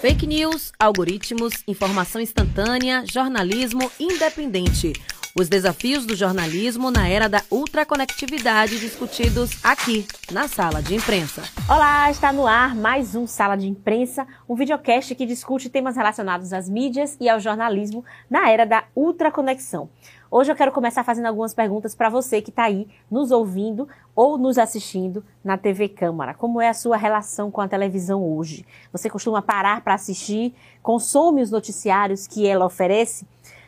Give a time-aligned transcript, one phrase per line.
[0.00, 4.92] Fake news, algoritmos, informação instantânea, jornalismo independente.
[5.38, 11.42] Os desafios do jornalismo na era da ultraconectividade discutidos aqui na Sala de Imprensa.
[11.68, 16.54] Olá, está no ar mais um Sala de Imprensa, um videocast que discute temas relacionados
[16.54, 19.90] às mídias e ao jornalismo na era da ultraconexão.
[20.30, 24.38] Hoje eu quero começar fazendo algumas perguntas para você que está aí nos ouvindo ou
[24.38, 26.32] nos assistindo na TV Câmara.
[26.32, 28.64] Como é a sua relação com a televisão hoje?
[28.90, 30.54] Você costuma parar para assistir?
[30.82, 33.26] Consome os noticiários que ela oferece?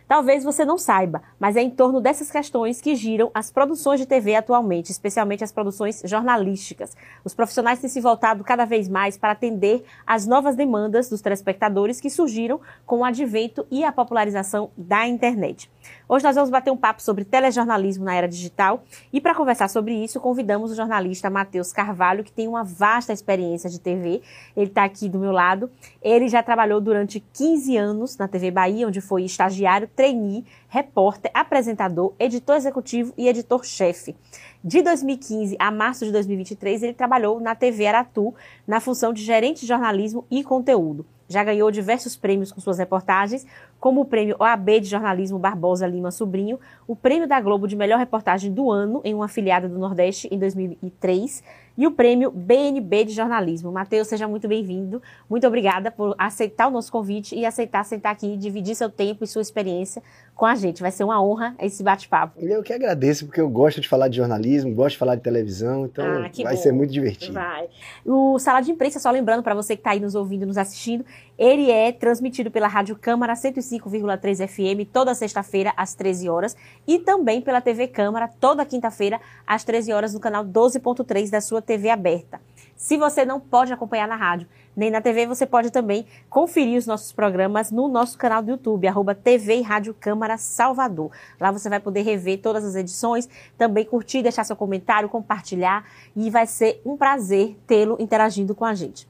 [0.09, 4.07] Talvez você não saiba, mas é em torno dessas questões que giram as produções de
[4.07, 6.97] TV atualmente, especialmente as produções jornalísticas.
[7.23, 12.01] Os profissionais têm se voltado cada vez mais para atender às novas demandas dos telespectadores
[12.01, 15.71] que surgiram com o advento e a popularização da internet.
[16.09, 19.93] Hoje nós vamos bater um papo sobre telejornalismo na era digital e para conversar sobre
[19.93, 24.23] isso convidamos o jornalista Matheus Carvalho, que tem uma vasta experiência de TV.
[24.57, 25.71] Ele está aqui do meu lado.
[26.01, 32.15] Ele já trabalhou durante 15 anos na TV Bahia, onde foi estagiário, trainee, repórter, apresentador,
[32.19, 34.17] editor executivo e editor-chefe.
[34.65, 38.35] De 2015 a março de 2023, ele trabalhou na TV Aratu,
[38.67, 41.07] na função de gerente de jornalismo e conteúdo.
[41.29, 43.47] Já ganhou diversos prêmios com suas reportagens,
[43.79, 47.99] como o prêmio OAB de Jornalismo Barbosa Lima Sobrinho, o prêmio da Globo de Melhor
[47.99, 51.43] Reportagem do Ano em uma afiliada do Nordeste em 2003
[51.79, 53.71] e o prêmio BNB de Jornalismo.
[53.71, 55.01] Matheus, seja muito bem-vindo.
[55.31, 59.23] Muito obrigada por aceitar o nosso convite e aceitar sentar aqui e dividir seu tempo
[59.23, 60.03] e sua experiência
[60.35, 60.83] com a gente.
[60.83, 62.41] Vai ser uma honra esse bate-papo.
[62.41, 65.85] Eu que agradeço, porque eu gosto de falar de jornalismo, gosto de falar de televisão,
[65.85, 66.63] então ah, vai bom.
[66.63, 67.35] ser muito divertido.
[67.35, 67.69] Vai.
[68.05, 71.05] O Sala de Imprensa, só lembrando para você que está aí nos ouvindo, nos assistindo,
[71.39, 77.41] ele é transmitido pela Rádio Câmara 105,3 FM toda sexta-feira às 13 horas e também
[77.41, 82.41] pela TV Câmara toda quinta-feira às 13 horas no canal 12.3 da sua TV aberta.
[82.77, 86.87] Se você não pode acompanhar na rádio nem na TV, você pode também conferir os
[86.87, 91.11] nossos programas no nosso canal do YouTube, arroba TV e Rádio Câmara Salvador.
[91.41, 95.85] Lá você vai poder rever todas as edições, também curtir, deixar seu comentário, compartilhar
[96.15, 99.09] e vai ser um prazer tê-lo interagindo com a gente.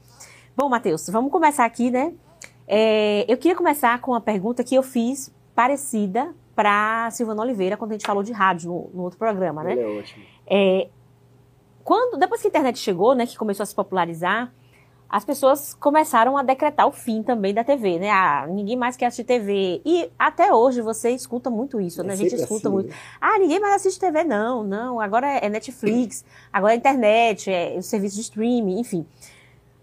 [0.58, 2.12] Bom, Matheus, vamos começar aqui, né?
[2.66, 7.92] É, eu queria começar com uma pergunta que eu fiz parecida para Silvana Oliveira quando
[7.92, 9.74] a gente falou de rádio no, no outro programa, né?
[9.74, 10.24] Ele é ótimo.
[10.48, 10.88] É,
[11.84, 14.52] quando, depois que a internet chegou, né, que começou a se popularizar,
[15.08, 18.10] as pessoas começaram a decretar o fim também da TV, né?
[18.10, 19.80] Ah, ninguém mais quer assistir TV.
[19.84, 22.14] E até hoje você escuta muito isso, né?
[22.14, 22.88] A gente escuta assim, muito.
[22.88, 22.96] Né?
[23.20, 25.00] Ah, ninguém mais assiste TV, não, não.
[25.00, 29.06] Agora é Netflix, agora é internet, é o serviço de streaming, enfim.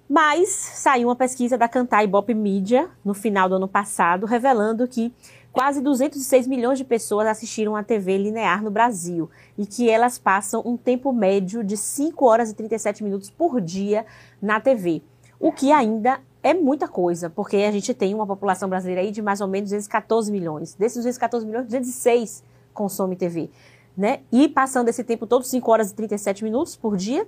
[0.07, 5.11] Mas saiu uma pesquisa da Cantar Ibope Media no final do ano passado, revelando que
[5.51, 10.61] quase 206 milhões de pessoas assistiram a TV linear no Brasil e que elas passam
[10.63, 14.05] um tempo médio de 5 horas e 37 minutos por dia
[14.39, 15.01] na TV.
[15.39, 19.21] O que ainda é muita coisa, porque a gente tem uma população brasileira aí de
[19.21, 20.75] mais ou menos 214 milhões.
[20.75, 22.43] Desses 214 milhões, 206
[22.73, 23.49] consome TV.
[23.97, 24.19] Né?
[24.31, 27.27] E passando esse tempo todo, 5 horas e 37 minutos por dia,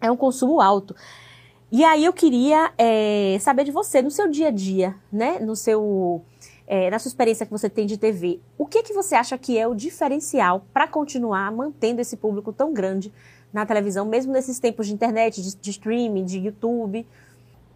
[0.00, 0.96] é um consumo alto.
[1.72, 5.38] E aí eu queria é, saber de você, no seu dia a dia, né?
[5.38, 6.20] No seu,
[6.66, 9.56] é, na sua experiência que você tem de TV, o que, que você acha que
[9.56, 13.12] é o diferencial para continuar mantendo esse público tão grande
[13.52, 17.06] na televisão, mesmo nesses tempos de internet, de, de streaming, de YouTube?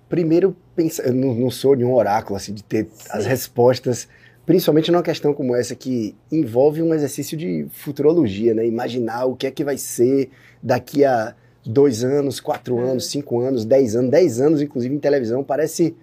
[0.09, 3.09] Primeiro, pensa, eu não, não sou nenhum oráculo assim de ter Sim.
[3.11, 4.09] as respostas,
[4.45, 8.67] principalmente numa questão como essa que envolve um exercício de futurologia, né?
[8.67, 11.35] Imaginar o que é que vai ser daqui a
[11.65, 12.91] dois anos, quatro é.
[12.91, 15.97] anos, cinco anos, dez anos, dez anos, inclusive em televisão, parece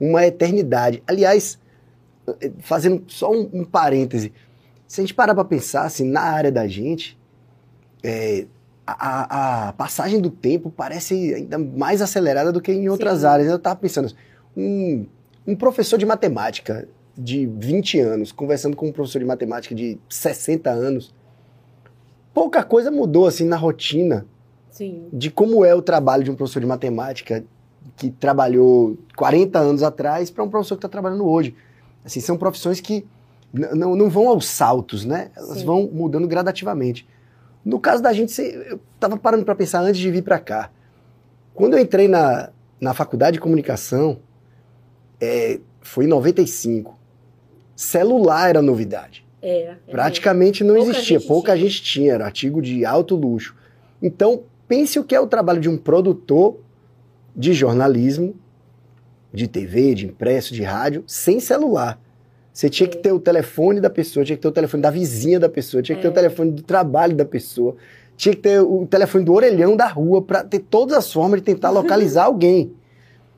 [0.00, 1.02] uma eternidade.
[1.06, 1.58] Aliás,
[2.60, 4.32] fazendo só um, um parêntese,
[4.86, 7.18] se a gente parar para pensar, assim, na área da gente,
[8.02, 8.46] é,
[8.86, 13.26] a, a, passagem do tempo parece ainda mais acelerada do que em outras Sim.
[13.26, 13.48] áreas.
[13.50, 14.12] Eu estava pensando,
[14.56, 15.04] um,
[15.46, 20.70] um professor de matemática de 20 anos, conversando com um professor de matemática de 60
[20.70, 21.12] anos,
[22.32, 24.24] pouca coisa mudou assim na rotina
[24.70, 25.08] Sim.
[25.12, 27.44] de como é o trabalho de um professor de matemática
[27.96, 31.54] que trabalhou 40 anos atrás para um professor que está trabalhando hoje.
[32.04, 33.04] Assim, são profissões que
[33.52, 35.30] não vão aos saltos, né?
[35.36, 35.64] Elas Sim.
[35.64, 37.06] vão mudando gradativamente.
[37.64, 40.70] No caso da gente, eu estava parando para pensar antes de vir para cá.
[41.54, 42.50] Quando eu entrei na,
[42.80, 44.20] na faculdade de comunicação,
[45.20, 46.96] é, foi em 95.
[47.74, 49.26] Celular era novidade.
[49.40, 49.80] Era.
[49.90, 51.64] Praticamente não pouca existia, gente pouca tinha.
[51.64, 53.56] gente tinha, era artigo de alto luxo.
[54.02, 56.58] Então, pense o que é o trabalho de um produtor
[57.34, 58.34] de jornalismo,
[59.32, 61.98] de TV, de impresso, de rádio, sem celular.
[62.52, 65.38] Você tinha que ter o telefone da pessoa, tinha que ter o telefone da vizinha
[65.38, 66.14] da pessoa, tinha que ter o é.
[66.14, 67.76] telefone do trabalho da pessoa,
[68.16, 71.46] tinha que ter o telefone do orelhão da rua para ter todas as formas de
[71.46, 72.72] tentar localizar alguém.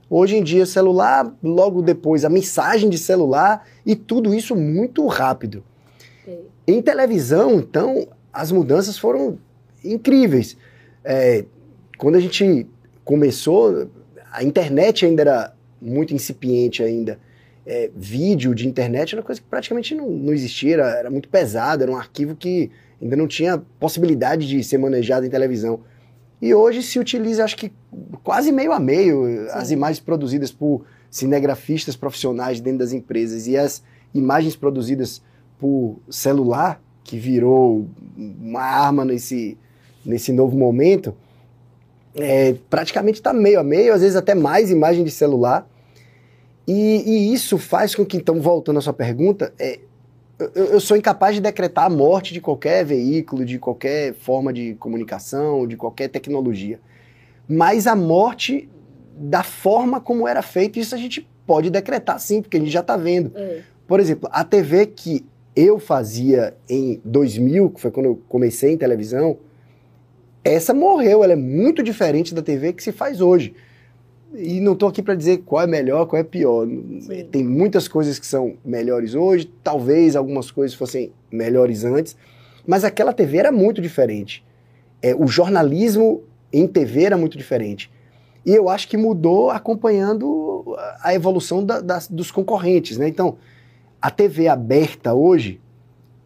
[0.08, 5.62] Hoje em dia, celular, logo depois a mensagem de celular e tudo isso muito rápido.
[6.26, 6.38] É.
[6.66, 9.38] Em televisão, então, as mudanças foram
[9.84, 10.56] incríveis.
[11.04, 11.44] É,
[11.98, 12.66] quando a gente
[13.04, 13.90] começou,
[14.32, 17.18] a internet ainda era muito incipiente ainda.
[17.66, 21.28] É, vídeo de internet era uma coisa que praticamente não, não existia, era, era muito
[21.28, 22.70] pesado, era um arquivo que
[23.00, 25.80] ainda não tinha possibilidade de ser manejado em televisão.
[26.40, 27.70] E hoje se utiliza, acho que
[28.22, 33.82] quase meio a meio, as imagens produzidas por cinegrafistas profissionais dentro das empresas e as
[34.14, 35.22] imagens produzidas
[35.58, 37.86] por celular, que virou
[38.16, 39.58] uma arma nesse,
[40.04, 41.14] nesse novo momento,
[42.14, 45.68] é, praticamente está meio a meio, às vezes até mais imagem de celular.
[46.66, 49.78] E, e isso faz com que, então, voltando à sua pergunta, é,
[50.38, 54.74] eu, eu, sou incapaz de decretar a morte de qualquer veículo, de qualquer forma de
[54.74, 56.80] comunicação, de qualquer tecnologia.
[57.48, 58.68] Mas a morte
[59.16, 62.80] da forma como era feito, isso a gente pode decretar sim, porque a gente já
[62.80, 63.32] está vendo.
[63.34, 63.60] É.
[63.86, 68.78] Por exemplo, a TV que eu fazia em 2000, que foi quando eu comecei em
[68.78, 69.36] televisão,
[70.44, 73.54] essa morreu, ela é muito diferente da TV que se faz hoje.
[74.34, 76.66] E não estou aqui para dizer qual é melhor, qual é pior.
[76.66, 77.24] Sim.
[77.30, 82.16] Tem muitas coisas que são melhores hoje, talvez algumas coisas fossem melhores antes,
[82.66, 84.44] mas aquela TV era muito diferente.
[85.02, 86.22] É, o jornalismo
[86.52, 87.90] em TV era muito diferente.
[88.44, 92.96] E eu acho que mudou acompanhando a evolução da, das, dos concorrentes.
[92.96, 93.08] Né?
[93.08, 93.36] Então,
[94.00, 95.60] a TV aberta hoje,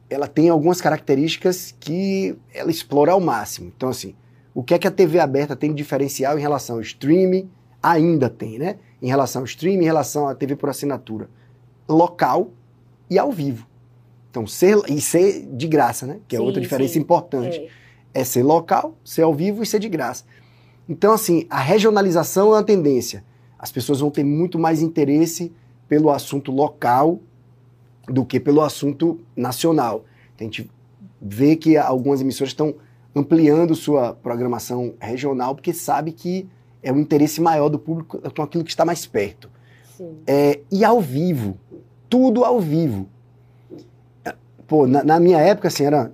[0.09, 3.73] ela tem algumas características que ela explora ao máximo.
[3.75, 4.15] Então, assim,
[4.55, 7.49] o que é que a TV aberta tem de diferencial em relação ao streaming?
[7.83, 8.77] Ainda tem, né?
[9.03, 11.29] Em relação ao streaming, em relação à TV por assinatura.
[11.89, 12.51] Local
[13.11, 13.67] e ao vivo.
[14.31, 16.19] Então, ser, e ser de graça, né?
[16.27, 17.01] Que é Sim, outra diferença sim.
[17.01, 17.59] importante.
[17.59, 18.21] É.
[18.21, 20.25] É ser local, ser ao vivo e ser de graça.
[20.89, 23.25] Então, assim, a regionalização é uma tendência.
[23.59, 25.53] As pessoas vão ter muito mais interesse
[25.89, 27.21] pelo assunto local
[28.09, 30.05] do que pelo assunto nacional.
[30.39, 30.71] A gente
[31.21, 32.75] vê que algumas emissoras estão
[33.15, 36.49] ampliando sua programação regional porque sabe que
[36.83, 39.49] é o interesse maior do público com aquilo que está mais perto.
[39.97, 40.19] Sim.
[40.27, 41.59] É, e ao vivo,
[42.09, 43.09] tudo ao vivo.
[44.67, 46.13] Pô, na, na minha época, assim, era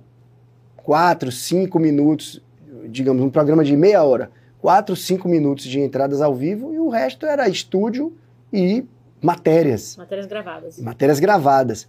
[0.77, 2.41] quatro, cinco minutos,
[2.89, 6.89] digamos, um programa de meia hora, quatro, cinco minutos de entradas ao vivo e o
[6.89, 8.13] resto era estúdio
[8.51, 8.85] e
[9.21, 10.79] matérias Matérias gravadas.
[10.79, 11.87] matérias gravadas.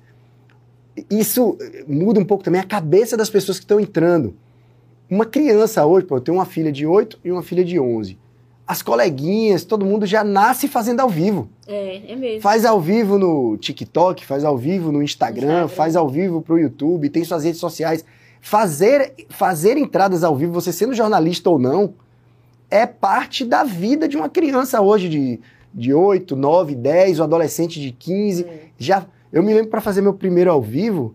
[1.11, 1.57] Isso
[1.87, 4.35] muda um pouco também a cabeça das pessoas que estão entrando.
[5.09, 8.19] Uma criança hoje, pô, eu tenho uma filha de 8 e uma filha de 11.
[8.67, 11.49] As coleguinhas, todo mundo já nasce fazendo ao vivo.
[11.67, 12.41] É, é mesmo.
[12.41, 15.69] Faz ao vivo no TikTok, faz ao vivo no Instagram, Instagram.
[15.69, 18.05] faz ao vivo pro YouTube, tem suas redes sociais.
[18.41, 21.95] Fazer, fazer entradas ao vivo, você sendo jornalista ou não,
[22.71, 25.41] é parte da vida de uma criança hoje de,
[25.75, 28.45] de 8, 9, 10, o adolescente de 15.
[28.45, 28.61] É.
[28.79, 31.15] Já, eu me lembro para fazer meu primeiro ao vivo,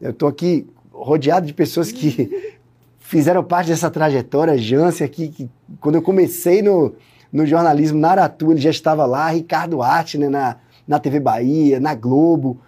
[0.00, 2.54] eu tô aqui rodeado de pessoas que
[2.98, 5.50] fizeram parte dessa trajetória, Jance aqui, que
[5.80, 6.94] quando eu comecei no,
[7.32, 10.56] no jornalismo na Aratu, ele já estava lá, Ricardo Arte, né, na,
[10.86, 12.58] na TV Bahia, na Globo.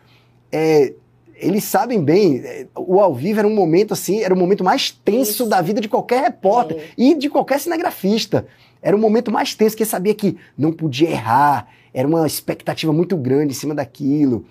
[0.51, 0.93] É,
[1.35, 4.91] eles sabem bem, é, o ao vivo era um momento assim, era o momento mais
[4.91, 5.47] tenso Isso.
[5.47, 6.83] da vida de qualquer repórter É.
[6.97, 8.47] e de qualquer cinegrafista.
[8.83, 13.17] Era o momento mais tenso, que sabia que não podia errar, era uma expectativa muito
[13.17, 14.45] grande em cima daquilo.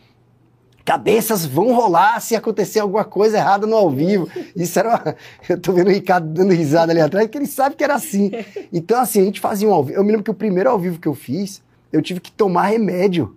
[0.84, 4.28] Cabeças vão rolar se acontecer alguma coisa errada no ao vivo.
[4.56, 4.90] Isso era.
[4.90, 5.16] Uma...
[5.48, 8.32] Eu tô vendo o Ricardo dando risada ali atrás, porque ele sabe que era assim.
[8.74, 10.00] Então, assim, a gente fazia um ao vivo.
[10.00, 11.62] Eu me lembro que o primeiro ao vivo que eu fiz,
[11.92, 13.36] eu tive que tomar remédio.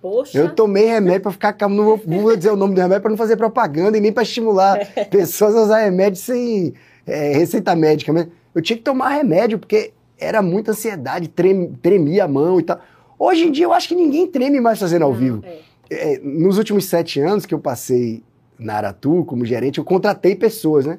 [0.00, 0.38] Poxa.
[0.38, 1.74] Eu tomei remédio pra ficar calmo.
[1.74, 4.22] Não vou, vou dizer o nome do remédio pra não fazer propaganda e nem pra
[4.22, 4.78] estimular
[5.10, 6.74] pessoas a usar remédio sem
[7.06, 8.12] é, receita médica.
[8.12, 12.62] Mas eu tinha que tomar remédio, porque era muita ansiedade, trem, tremia a mão e
[12.62, 12.80] tal.
[13.18, 15.42] Hoje em dia eu acho que ninguém treme mais fazendo ao Não, vivo.
[15.44, 15.58] é.
[15.90, 18.22] É, nos últimos sete anos que eu passei
[18.58, 20.98] na Aratu como gerente, eu contratei pessoas, né?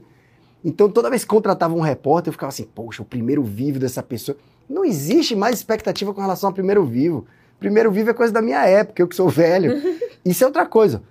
[0.63, 4.01] Então, toda vez que contratava um repórter, eu ficava assim, poxa, o primeiro vivo dessa
[4.01, 4.37] pessoa.
[4.69, 7.25] Não existe mais expectativa com relação ao primeiro vivo.
[7.59, 9.71] Primeiro vivo é coisa da minha época, eu que sou velho.
[10.25, 11.03] Isso é outra coisa.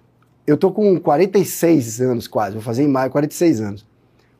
[0.46, 3.86] Eu tô com 46 anos quase, vou fazer em maio 46 anos.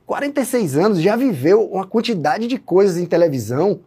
[0.06, 3.80] 46 anos já viveu uma quantidade de coisas em televisão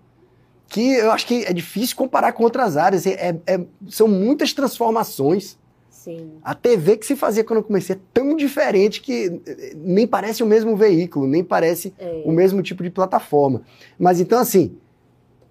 [0.68, 3.06] que eu acho que é difícil comparar com outras áreas.
[3.06, 5.58] É- é- são muitas transformações.
[5.90, 6.32] Sim.
[6.44, 10.42] A TV que se fazia quando eu comecei é tão diferente que eh, nem parece
[10.42, 12.22] o mesmo veículo, nem parece É.
[12.26, 13.62] o mesmo tipo de plataforma.
[14.00, 14.76] Mas então, assim,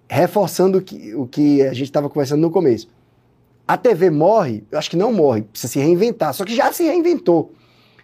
[0.09, 2.87] reforçando o que, o que a gente estava conversando no começo.
[3.67, 6.83] A TV morre, eu acho que não morre, precisa se reinventar, só que já se
[6.83, 7.51] reinventou.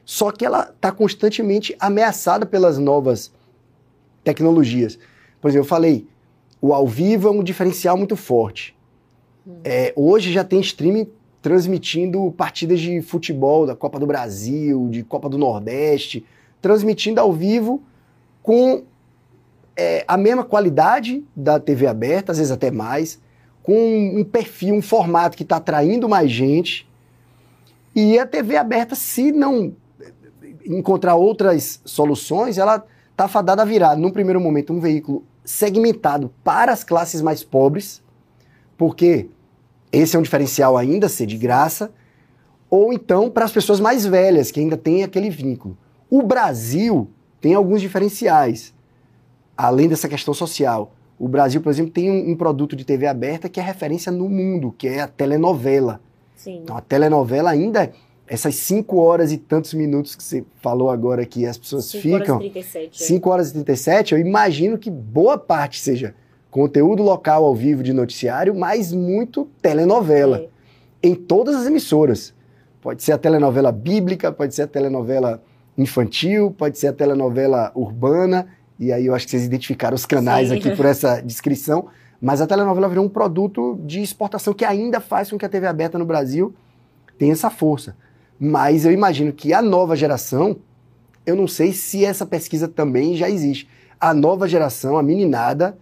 [0.05, 3.31] Só que ela está constantemente ameaçada pelas novas
[4.24, 4.98] tecnologias.
[5.39, 6.07] Por exemplo, eu falei,
[6.62, 8.75] o ao vivo é um diferencial muito forte.
[9.45, 9.60] Hum.
[9.63, 11.07] É, hoje já tem streaming
[11.41, 16.25] transmitindo partidas de futebol da Copa do Brasil, de Copa do Nordeste,
[16.62, 17.83] transmitindo ao vivo
[18.41, 18.83] com
[19.75, 23.19] é, a mesma qualidade da TV aberta, às vezes até mais,
[23.62, 23.74] com
[24.15, 26.88] um perfil, um formato que está atraindo mais gente.
[27.93, 29.74] E a TV aberta, se não
[30.65, 36.72] encontrar outras soluções, ela está fadada a virar, num primeiro momento, um veículo segmentado para
[36.72, 38.01] as classes mais pobres,
[38.77, 39.27] porque
[39.91, 41.91] esse é um diferencial ainda, ser de graça,
[42.70, 45.77] ou então para as pessoas mais velhas, que ainda têm aquele vínculo.
[46.10, 48.74] O Brasil tem alguns diferenciais,
[49.55, 50.93] além dessa questão social.
[51.20, 54.27] O Brasil, por exemplo, tem um, um produto de TV aberta que é referência no
[54.27, 56.01] mundo, que é a telenovela.
[56.36, 56.62] Sim.
[56.63, 57.91] Então, a telenovela ainda
[58.27, 62.39] essas 5 horas e tantos minutos que você falou agora que as pessoas cinco ficam.
[62.92, 66.15] 5 horas e 37, eu imagino que boa parte seja
[66.50, 70.38] conteúdo local ao vivo de noticiário, mas muito telenovela.
[70.38, 70.48] É.
[71.10, 72.34] Em todas as emissoras.
[72.82, 75.42] Pode ser a telenovela bíblica, pode ser a telenovela
[75.77, 80.50] infantil, pode ser a telenovela urbana, e aí eu acho que vocês identificaram os canais
[80.50, 80.58] Sim.
[80.58, 81.88] aqui por essa descrição.
[82.22, 85.68] Mas a telenovela virou um produto de exportação que ainda faz com que a TV
[85.68, 86.53] aberta no Brasil
[87.18, 87.96] tenha essa força.
[88.45, 90.57] Mas eu imagino que a nova geração,
[91.25, 93.69] eu não sei se essa pesquisa também já existe.
[93.97, 95.77] A nova geração, a meninada,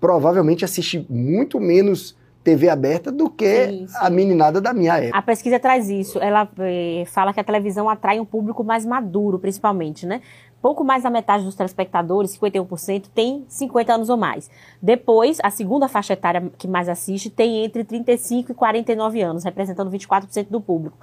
[0.00, 3.94] provavelmente assiste muito menos TV aberta do que sim, sim.
[4.00, 5.18] a meninada da minha época.
[5.18, 6.18] A pesquisa traz isso.
[6.18, 10.22] Ela eh, fala que a televisão atrai um público mais maduro, principalmente, né?
[10.62, 14.50] Pouco mais da metade dos telespectadores, 51%, tem 50 anos ou mais.
[14.80, 19.90] Depois, a segunda faixa etária que mais assiste tem entre 35 e 49 anos, representando
[19.90, 20.96] 24% do público.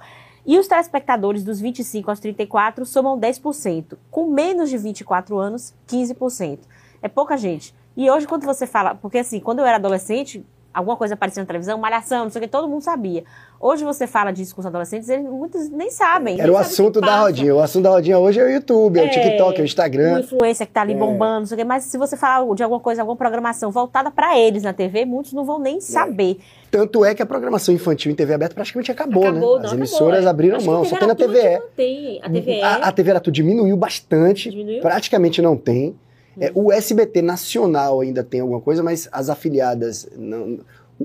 [0.46, 6.60] E os telespectadores dos 25 aos 34 somam 10%, com menos de 24 anos, 15%.
[7.00, 7.74] É pouca gente.
[7.96, 11.46] E hoje, quando você fala, porque assim, quando eu era adolescente, alguma coisa aparecia na
[11.46, 13.24] televisão, malhação, não sei o que, todo mundo sabia.
[13.60, 16.34] Hoje você fala disso com os adolescentes, eles muitos nem sabem.
[16.34, 17.54] Era nem o assunto da rodinha.
[17.54, 20.10] O assunto da rodinha hoje é o YouTube, é, é o TikTok, é o Instagram.
[20.10, 20.96] Uma influência que tá ali é.
[20.96, 21.64] bombando, não sei o que.
[21.64, 25.32] Mas se você falar de alguma coisa, alguma programação voltada para eles na TV, muitos
[25.32, 25.80] não vão nem é.
[25.80, 26.38] saber.
[26.70, 29.66] Tanto é que a programação infantil em TV aberta praticamente acabou, acabou né?
[29.66, 30.30] As emissoras acabou, é.
[30.30, 31.62] abriram Acho mão, só tem na TVE.
[31.76, 32.20] Tem.
[32.22, 32.60] A TVE.
[32.60, 34.80] A, a TV Aratu diminuiu bastante, diminuiu?
[34.82, 35.96] praticamente não tem.
[36.38, 40.58] É, o SBT nacional ainda tem alguma coisa, mas as afiliadas, não,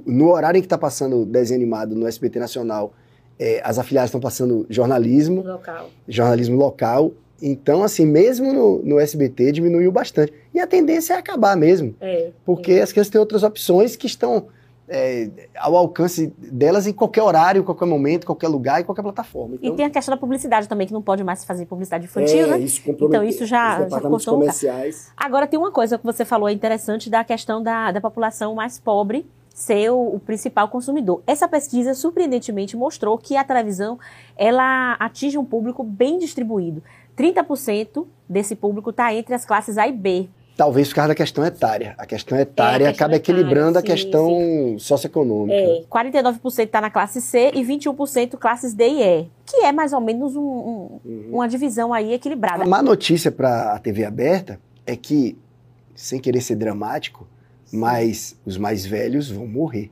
[0.06, 2.94] no horário em que está passando desenho animado no SBT nacional,
[3.38, 5.42] é, as afiliadas estão passando jornalismo.
[5.42, 5.90] Local.
[6.08, 7.14] Jornalismo local.
[7.42, 10.34] Então, assim, mesmo no, no, SBT diminuiu bastante.
[10.54, 11.96] E a tendência é acabar mesmo.
[12.02, 12.82] É, porque é.
[12.82, 14.48] as crianças têm outras opções que estão
[14.90, 19.56] é, ao alcance delas em qualquer horário, qualquer momento, qualquer lugar, em qualquer plataforma.
[19.56, 22.46] Então, e tem a questão da publicidade também, que não pode mais fazer publicidade infantil,
[22.46, 22.60] é, né?
[22.60, 25.12] Isso então isso já, já cortou comerciais.
[25.16, 28.80] Agora tem uma coisa que você falou é interessante da questão da, da população mais
[28.80, 31.22] pobre ser o, o, principal consumidor.
[31.28, 34.00] Essa pesquisa surpreendentemente mostrou que a televisão
[34.38, 36.82] ela atinge um público bem distribuído.
[37.18, 41.46] 30% desse público está entre as classes A e B, Talvez por causa da questão
[41.46, 41.96] etária.
[41.98, 44.78] A questão etária é, a questão acaba etária, equilibrando sim, a questão sim.
[44.78, 45.56] socioeconômica.
[45.56, 49.94] É, 49% está na classe C e 21% classes D e E, que é mais
[49.94, 51.30] ou menos um, um, uhum.
[51.32, 52.64] uma divisão aí equilibrada.
[52.64, 55.38] A má notícia para a TV aberta é que,
[55.96, 57.26] sem querer ser dramático,
[57.72, 59.92] mas os mais velhos vão morrer.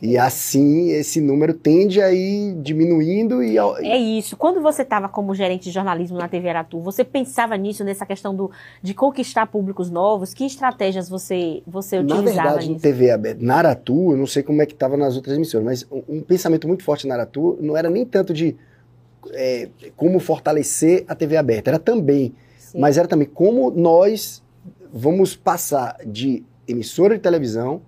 [0.00, 4.36] e assim esse número tende a ir diminuindo e É isso.
[4.36, 8.34] Quando você estava como gerente de jornalismo na TV Aratu, você pensava nisso nessa questão
[8.34, 8.50] do
[8.82, 10.32] de conquistar públicos novos?
[10.32, 12.82] Que estratégias você você utilizava Na verdade, nisso?
[12.82, 15.86] TV aberta, na Aratu, eu não sei como é que estava nas outras emissoras, mas
[15.90, 18.56] um, um, pensamento muito forte na Aratu não era nem tanto de
[19.30, 22.80] é, como fortalecer a TV aberta, era também, Sim.
[22.80, 24.42] mas era também como nós
[24.92, 27.82] vamos passar de emissora de televisão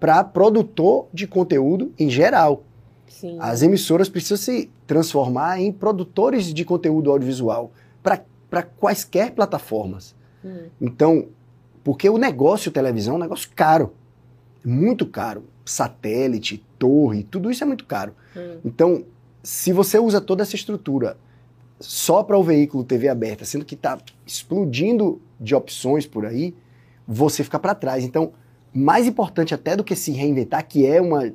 [0.00, 2.64] para produtor de conteúdo em geral.
[3.06, 3.36] Sim.
[3.38, 7.70] As emissoras precisam se transformar em produtores de conteúdo audiovisual
[8.02, 10.14] para quaisquer plataformas.
[10.44, 10.66] Hum.
[10.80, 11.28] Então,
[11.84, 13.92] porque o negócio televisão é um negócio caro,
[14.64, 15.44] muito caro.
[15.64, 18.12] Satélite, torre, tudo isso é muito caro.
[18.36, 18.58] Hum.
[18.64, 19.04] Então,
[19.42, 21.16] se você usa toda essa estrutura
[21.80, 26.54] só para o veículo TV aberta, sendo que está explodindo de opções por aí,
[27.06, 28.04] você fica para trás.
[28.04, 28.32] Então,
[28.72, 31.32] mais importante até do que se reinventar, que é uma,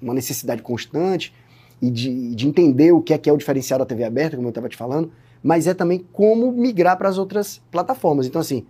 [0.00, 1.32] uma necessidade constante
[1.80, 4.48] e de, de entender o que é que é o diferencial da TV aberta, como
[4.48, 5.10] eu estava te falando,
[5.42, 8.26] mas é também como migrar para as outras plataformas.
[8.26, 8.64] Então, assim,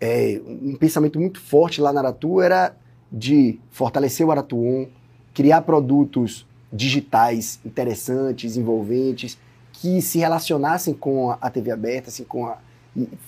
[0.00, 2.76] é, um pensamento muito forte lá na Aratu era
[3.10, 4.86] de fortalecer o Aratu On,
[5.32, 9.38] criar produtos digitais interessantes, envolventes,
[9.72, 12.58] que se relacionassem com a TV aberta, assim, com a,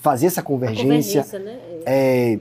[0.01, 1.23] fazer essa convergência.
[1.23, 1.59] convergência né?
[1.85, 2.39] é,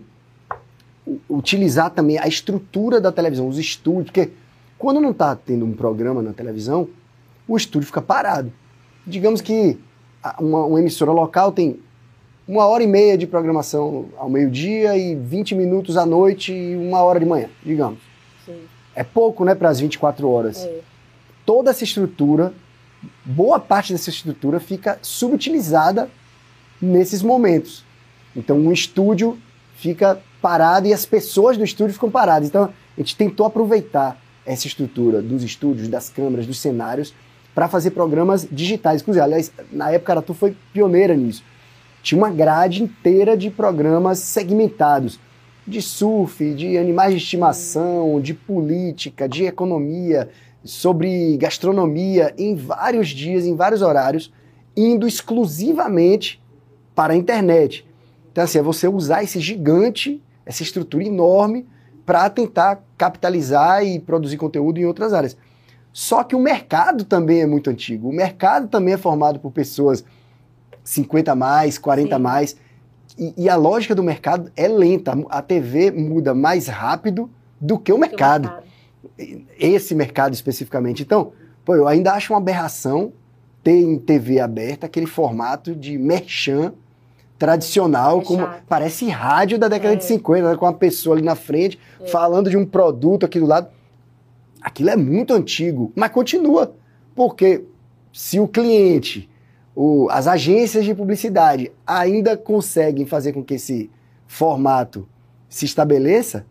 [1.28, 4.30] utilizar também a estrutura da televisão, os estúdios, porque
[4.78, 6.88] Quando não está tendo um programa na televisão,
[7.46, 8.50] o estúdio fica parado.
[9.06, 9.78] Digamos que
[10.38, 11.78] uma, uma emissora local tem
[12.49, 17.02] uma hora e meia de programação ao meio-dia e 20 minutos à noite e uma
[17.02, 17.99] hora de manhã, digamos.
[18.46, 18.56] Sim.
[18.94, 20.64] É pouco, né, para as 24 horas.
[20.64, 20.80] É.
[21.44, 22.52] Toda essa estrutura,
[23.22, 26.08] boa parte dessa estrutura fica subutilizada
[26.80, 27.84] nesses momentos.
[28.34, 29.38] Então, um estúdio
[29.75, 32.49] fica parado e as pessoas do estúdio ficam paradas.
[32.49, 37.14] Então, a gente tentou aproveitar essa estrutura dos estúdios, das câmeras, dos cenários,
[37.54, 39.02] para fazer programas digitais.
[39.02, 41.42] Inclusive, aliás, na época a Tu foi pioneira nisso.
[42.02, 45.18] Tinha uma grade inteira de programas segmentados.
[45.66, 50.28] De surf, de animais de estimação, de política, de economia,
[50.64, 54.32] sobre gastronomia, em vários dias, em vários horários,
[54.76, 56.39] indo exclusivamente
[57.00, 57.88] para a internet.
[58.30, 61.66] Então, assim, é você usar esse gigante, essa estrutura enorme,
[62.04, 65.35] para tentar capitalizar e produzir conteúdo em outras áreas.
[65.95, 68.11] Só que o mercado também é muito antigo.
[68.11, 70.04] O mercado também é formado por pessoas
[70.85, 72.23] 50 mais, 40 Sim.
[72.23, 72.57] mais.
[73.19, 75.12] E, e, a lógica do mercado é lenta.
[75.30, 78.45] A TV muda mais rápido do que o mercado.
[79.16, 79.47] O mercado.
[79.59, 81.02] Esse mercado especificamente.
[81.02, 81.33] Então,
[81.64, 83.11] pô, eu ainda acho uma aberração
[83.64, 86.75] ter em TV aberta aquele formato de merchan
[87.40, 89.97] tradicional, é como parece rádio da década é.
[89.97, 92.06] de 50, né, com uma pessoa ali na frente, é.
[92.06, 93.68] falando de um produto aqui do lado.
[94.61, 96.75] Aquilo é muito antigo, mas continua.
[97.14, 97.64] Porque
[98.12, 99.28] se o cliente,
[99.75, 103.90] o, as agências de publicidade ainda conseguem fazer com que esse
[104.26, 105.09] formato
[105.49, 106.44] se estabeleça,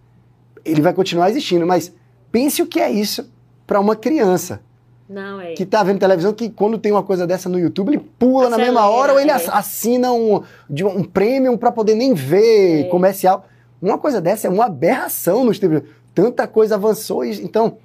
[0.66, 1.68] ele vai continuar existindo.
[1.68, 1.94] Mas
[2.32, 3.32] pense o que é isso
[3.68, 4.60] para uma criança.
[5.10, 5.54] Não, é.
[5.54, 8.58] Que tá vendo televisão, que quando tem uma coisa dessa no YouTube, ele pula Acelera,
[8.58, 9.34] na mesma hora ou ele é.
[9.34, 12.84] assina um, de um premium para poder nem ver é.
[12.90, 13.48] comercial.
[13.82, 15.82] Uma coisa dessa é uma aberração nos tempos.
[16.14, 17.26] Tanta coisa avançou.
[17.26, 17.78] E, então,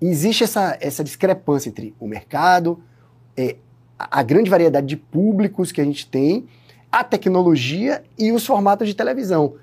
[0.00, 2.80] existe essa, essa discrepância entre o mercado,
[3.36, 3.56] é,
[3.98, 6.46] a, a grande variedade de públicos que a gente tem,
[6.92, 9.54] a tecnologia e os formatos de televisão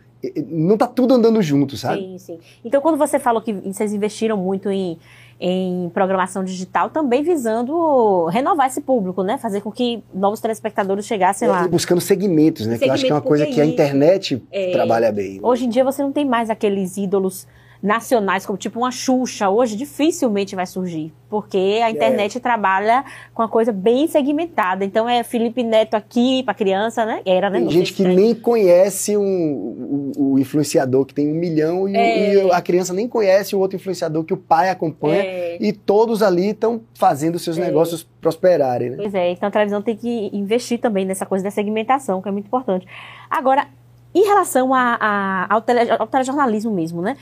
[0.47, 2.01] não está tudo andando junto, sabe?
[2.01, 2.39] Sim, sim.
[2.63, 4.97] Então, quando você falou que vocês investiram muito em
[5.39, 9.37] em programação digital, também visando renovar esse público, né?
[9.37, 11.67] Fazer com que novos telespectadores chegassem é, lá.
[11.67, 12.77] buscando segmentos, né?
[12.77, 15.39] Segmento, que eu acho que é uma coisa que a internet é, trabalha bem.
[15.43, 17.47] Hoje em dia você não tem mais aqueles ídolos
[17.85, 22.41] nacionais, como tipo uma Xuxa, hoje dificilmente vai surgir, porque a internet é.
[22.41, 24.83] trabalha com uma coisa bem segmentada.
[24.83, 27.21] Então é Felipe Neto aqui para criança, né?
[27.25, 27.59] Era, né?
[27.59, 32.33] Tem gente que nem conhece um, o, o, influenciador que tem um milhão e, é.
[32.33, 35.57] e, a criança nem conhece o outro influenciador que o pai acompanha é.
[35.61, 37.61] e todos ali estão fazendo seus é.
[37.61, 38.89] negócios prosperarem.
[38.89, 38.97] Né?
[38.97, 42.31] Pois é, então a televisão tem que investir também nessa coisa da segmentação, que é
[42.31, 42.87] muito importante.
[43.29, 43.67] Agora,
[44.15, 47.17] em relação a, a, ao, tele, ao telejornalismo mesmo, né?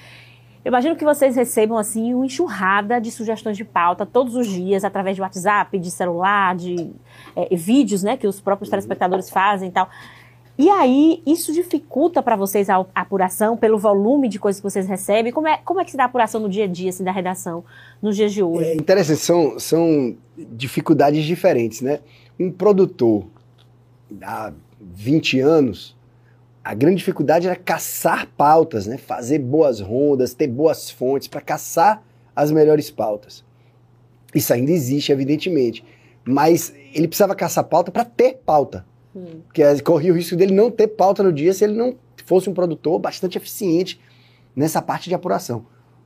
[0.63, 4.85] Eu imagino que vocês recebam assim uma enxurrada de sugestões de pauta todos os dias,
[4.85, 6.91] através de WhatsApp, de celular, de
[7.35, 9.89] é, vídeos, né, que os próprios telespectadores fazem e tal.
[10.57, 15.31] E aí, isso dificulta para vocês a apuração pelo volume de coisas que vocês recebem?
[15.31, 17.11] Como é, como é que se dá a apuração no dia a dia, assim, da
[17.11, 17.65] redação,
[17.99, 18.69] nos dias de hoje?
[18.69, 22.01] É interessante, são, são dificuldades diferentes, né?
[22.39, 23.25] Um produtor
[24.21, 25.95] há 20 anos,
[26.63, 28.97] a grande dificuldade era caçar pautas, né?
[28.97, 32.01] fazer boas rondas, ter boas fontes para caçar
[32.33, 33.43] as melhores pautas.
[34.33, 35.83] Isso ainda existe, evidentemente.
[36.23, 38.85] Mas ele precisava caçar pauta para ter pauta.
[39.13, 39.41] Hum.
[39.45, 41.95] Porque corria o risco dele não ter pauta no dia se ele não
[42.25, 43.99] fosse um produtor bastante eficiente
[44.55, 45.65] nessa parte de apuração.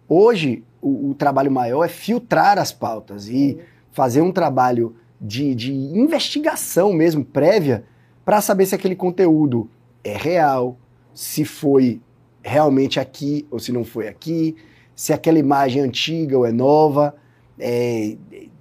[0.09, 3.63] Hoje, o, o trabalho maior é filtrar as pautas e hum.
[3.91, 7.83] fazer um trabalho de, de investigação mesmo, prévia,
[8.25, 9.69] para saber se aquele conteúdo
[10.09, 10.77] é real,
[11.13, 12.01] se foi
[12.41, 14.55] realmente aqui ou se não foi aqui,
[14.95, 17.15] se aquela imagem é antiga ou é nova,
[17.59, 18.15] é,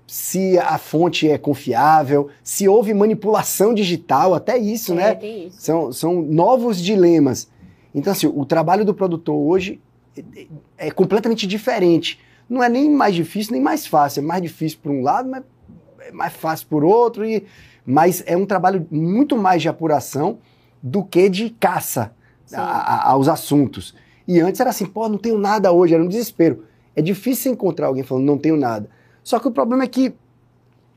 [0.06, 5.26] se a fonte é confiável, se houve manipulação digital, até isso, é, né?
[5.26, 5.60] Isso.
[5.60, 7.48] São, são novos dilemas.
[7.94, 9.80] Então, assim, o trabalho do produtor hoje
[10.16, 10.46] é,
[10.78, 12.20] é completamente diferente.
[12.48, 14.20] Não é nem mais difícil, nem mais fácil.
[14.20, 15.42] É mais difícil por um lado, mas
[16.00, 17.24] é mais fácil por outro.
[17.24, 17.44] E,
[17.84, 20.38] mas é um trabalho muito mais de apuração
[20.86, 22.12] do que de caça
[22.52, 23.92] a, a, aos assuntos.
[24.26, 26.64] E antes era assim, pô, não tenho nada hoje, era um desespero.
[26.94, 28.88] É difícil encontrar alguém falando, não tenho nada.
[29.22, 30.14] Só que o problema é que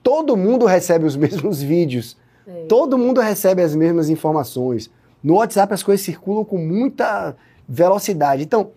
[0.03, 2.15] todo mundo recebe os mesmos vídeos,
[2.47, 2.65] é.
[2.67, 4.91] todo mundo recebe as mesmas informações.
[5.23, 7.35] No WhatsApp as coisas circulam com muita
[7.67, 8.43] velocidade.
[8.43, 8.69] Então,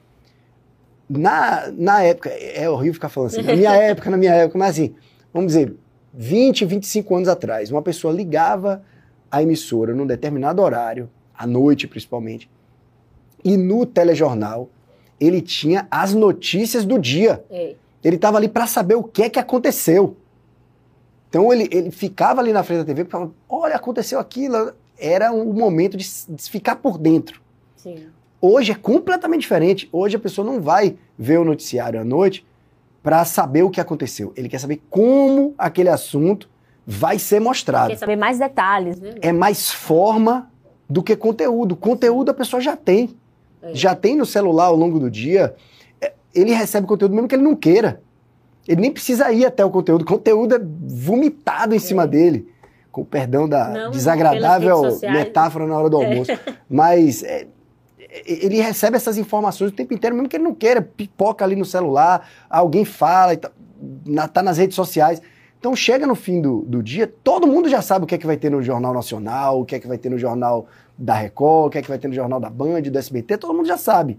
[1.08, 4.70] na, na época, é horrível ficar falando assim, na minha época, na minha época, mas
[4.70, 4.94] assim,
[5.32, 5.76] vamos dizer,
[6.14, 8.82] 20, 25 anos atrás, uma pessoa ligava
[9.32, 12.50] a emissora num determinado horário, à noite principalmente,
[13.42, 14.68] e no telejornal
[15.18, 17.42] ele tinha as notícias do dia.
[17.50, 17.74] É.
[18.04, 20.16] Ele estava ali para saber o que é que aconteceu.
[21.28, 24.74] Então ele, ele ficava ali na frente da TV e falava: olha, aconteceu aquilo.
[24.98, 27.40] Era um momento de, de ficar por dentro.
[27.76, 28.06] Sim.
[28.40, 29.88] Hoje é completamente diferente.
[29.92, 32.44] Hoje a pessoa não vai ver o noticiário à noite
[33.02, 34.32] para saber o que aconteceu.
[34.36, 36.48] Ele quer saber como aquele assunto
[36.86, 37.90] vai ser mostrado.
[37.90, 39.14] Quer saber mais detalhes, né?
[39.20, 40.50] É mais forma
[40.88, 41.76] do que conteúdo.
[41.76, 43.16] Conteúdo a pessoa já tem.
[43.62, 43.74] É.
[43.74, 45.54] Já tem no celular ao longo do dia.
[46.00, 48.00] É, Ele recebe conteúdo mesmo que ele não queira.
[48.66, 50.02] Ele nem precisa ir até o conteúdo.
[50.02, 52.48] O conteúdo é vomitado em cima dele.
[52.90, 56.30] Com o perdão da Não, desagradável metáfora na hora do almoço.
[56.68, 57.46] Mas é,
[58.26, 60.82] ele recebe essas informações o tempo inteiro, mesmo que ele não queira.
[60.82, 63.50] Pipoca ali no celular, alguém fala, e tá,
[64.04, 65.22] na- tá nas redes sociais.
[65.62, 68.26] Então chega no fim do, do dia, todo mundo já sabe o que é que
[68.26, 70.66] vai ter no Jornal Nacional, o que é que vai ter no Jornal
[70.98, 73.54] da Record, o que é que vai ter no Jornal da Band, do SBT, todo
[73.54, 74.18] mundo já sabe.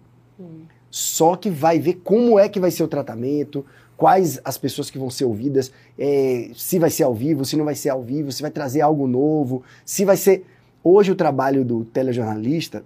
[0.89, 3.65] Só que vai ver como é que vai ser o tratamento,
[3.97, 7.65] quais as pessoas que vão ser ouvidas, é, se vai ser ao vivo, se não
[7.65, 10.45] vai ser ao vivo, se vai trazer algo novo, se vai ser.
[10.81, 12.85] Hoje o trabalho do telejornalista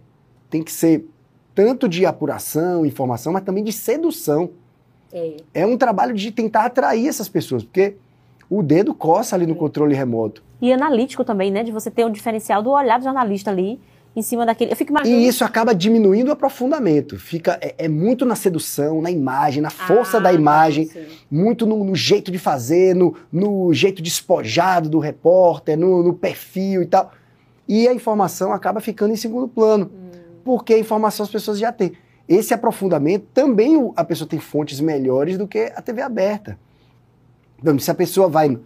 [0.49, 1.05] tem que ser
[1.53, 4.49] tanto de apuração, informação, mas também de sedução.
[5.13, 5.37] É.
[5.53, 7.97] É um trabalho de tentar atrair essas pessoas, porque
[8.49, 10.43] o dedo coça ali no controle remoto.
[10.61, 11.63] E analítico também, né?
[11.63, 13.79] De você ter um diferencial do olhar do jornalista ali
[14.15, 14.71] em cima daquele.
[14.71, 15.21] Eu fico imaginando.
[15.21, 17.19] E isso acaba diminuindo o aprofundamento.
[17.19, 21.05] Fica, é, é muito na sedução, na imagem, na força Ah, da imagem, sim.
[21.29, 26.81] muito no, no jeito de fazer, no, no jeito despojado do repórter, no, no perfil
[26.81, 27.11] e tal.
[27.67, 29.91] E a informação acaba ficando em segundo plano,
[30.43, 31.91] porque a informação as pessoas já têm.
[32.27, 36.57] Esse aprofundamento também a pessoa tem fontes melhores do que a TV aberta.
[37.59, 38.57] Então, se a pessoa vai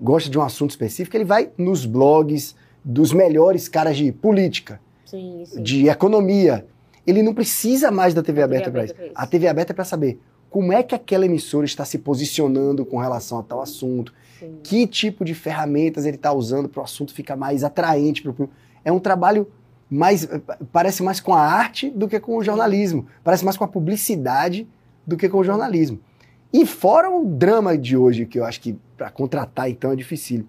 [0.00, 2.54] gosta de um assunto específico, ele vai nos blogs
[2.84, 5.62] dos melhores caras de política Sim, sim.
[5.62, 6.66] de economia.
[7.06, 9.12] Ele não precisa mais da TV aberta TV para aberta isso.
[9.14, 12.98] A TV aberta é para saber como é que aquela emissora está se posicionando com
[12.98, 14.58] relação a tal assunto, sim.
[14.62, 18.34] que tipo de ferramentas ele está usando para o assunto ficar mais atraente para o
[18.34, 18.56] público.
[18.84, 19.46] É um trabalho
[19.90, 20.28] mais
[20.70, 24.68] parece mais com a arte do que com o jornalismo, parece mais com a publicidade
[25.06, 25.98] do que com o jornalismo.
[26.52, 30.46] E fora o drama de hoje que eu acho que para contratar então é difícil.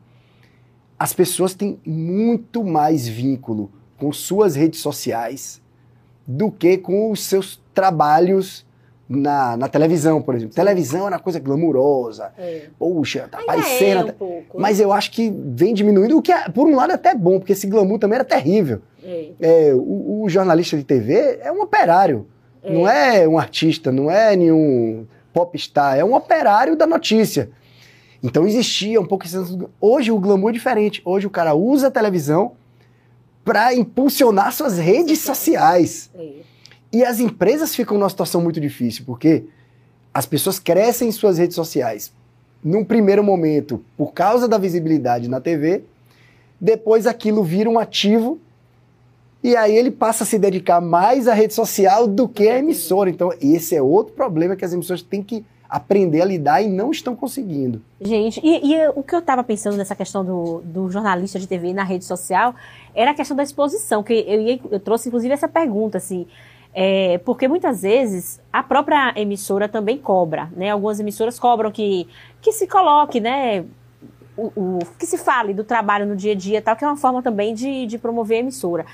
[0.97, 5.61] As pessoas têm muito mais vínculo com suas redes sociais
[6.25, 8.65] do que com os seus trabalhos
[9.07, 10.53] na, na televisão, por exemplo.
[10.55, 12.31] Televisão era uma coisa glamurosa.
[12.37, 12.67] É.
[12.77, 14.09] Poxa, tá aparecendo.
[14.19, 14.43] é um.
[14.53, 17.39] Mas eu acho que vem diminuindo, o que é, por um lado é até bom,
[17.39, 18.81] porque esse glamour também era terrível.
[19.03, 19.29] É.
[19.39, 22.27] É, o, o jornalista de TV é um operário,
[22.61, 22.71] É.
[22.73, 25.07] não é um artista, não é nenhum
[25.45, 27.49] popstar, é um operário da notícia.
[28.21, 29.37] Então existia um pouco esse...
[29.79, 31.01] Hoje o glamour é diferente.
[31.05, 32.53] Hoje o cara usa a televisão
[33.45, 36.09] para impulsionar suas redes sociais.
[36.13, 36.29] É.
[36.91, 39.45] E as empresas ficam numa situação muito difícil, porque
[40.13, 42.11] as pessoas crescem em suas redes sociais
[42.63, 45.83] num primeiro momento por causa da visibilidade na TV,
[46.59, 48.39] depois aquilo vira um ativo
[49.43, 53.09] e aí ele passa a se dedicar mais à rede social do que à emissora.
[53.09, 56.89] Então, esse é outro problema que as emissoras têm que aprender a lidar e não
[56.89, 57.81] estão conseguindo.
[58.01, 61.73] Gente, e, e o que eu estava pensando nessa questão do, do jornalista de TV
[61.73, 62.55] na rede social
[62.95, 66.25] era a questão da exposição, que eu, ia- eu trouxe inclusive essa pergunta, assim,
[66.73, 70.71] é, porque muitas vezes a própria emissora também cobra, né?
[70.71, 72.07] Algumas emissoras cobram que,
[72.41, 73.63] que se coloque, né?
[74.35, 76.97] O, o- que se fale do trabalho no dia a dia tal, que é uma
[76.97, 78.85] forma também de, de promover a emissora.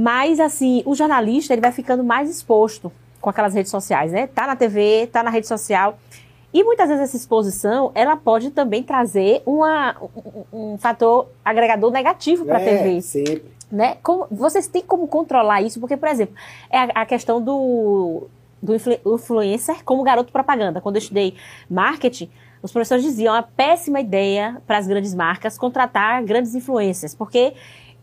[0.00, 4.28] Mas, assim, o jornalista ele vai ficando mais exposto com aquelas redes sociais, né?
[4.28, 5.98] Tá na TV, tá na rede social.
[6.54, 9.96] E muitas vezes essa exposição, ela pode também trazer uma,
[10.52, 13.44] um, um fator agregador negativo para a TV, sempre.
[13.72, 13.96] né?
[14.00, 15.80] Como, vocês têm como controlar isso?
[15.80, 16.36] Porque, por exemplo,
[16.70, 18.28] é a, a questão do,
[18.62, 20.80] do influ- influencer como garoto propaganda.
[20.80, 21.34] Quando eu estudei
[21.68, 22.30] marketing,
[22.62, 27.52] os professores diziam é uma péssima ideia para as grandes marcas contratar grandes influencers, porque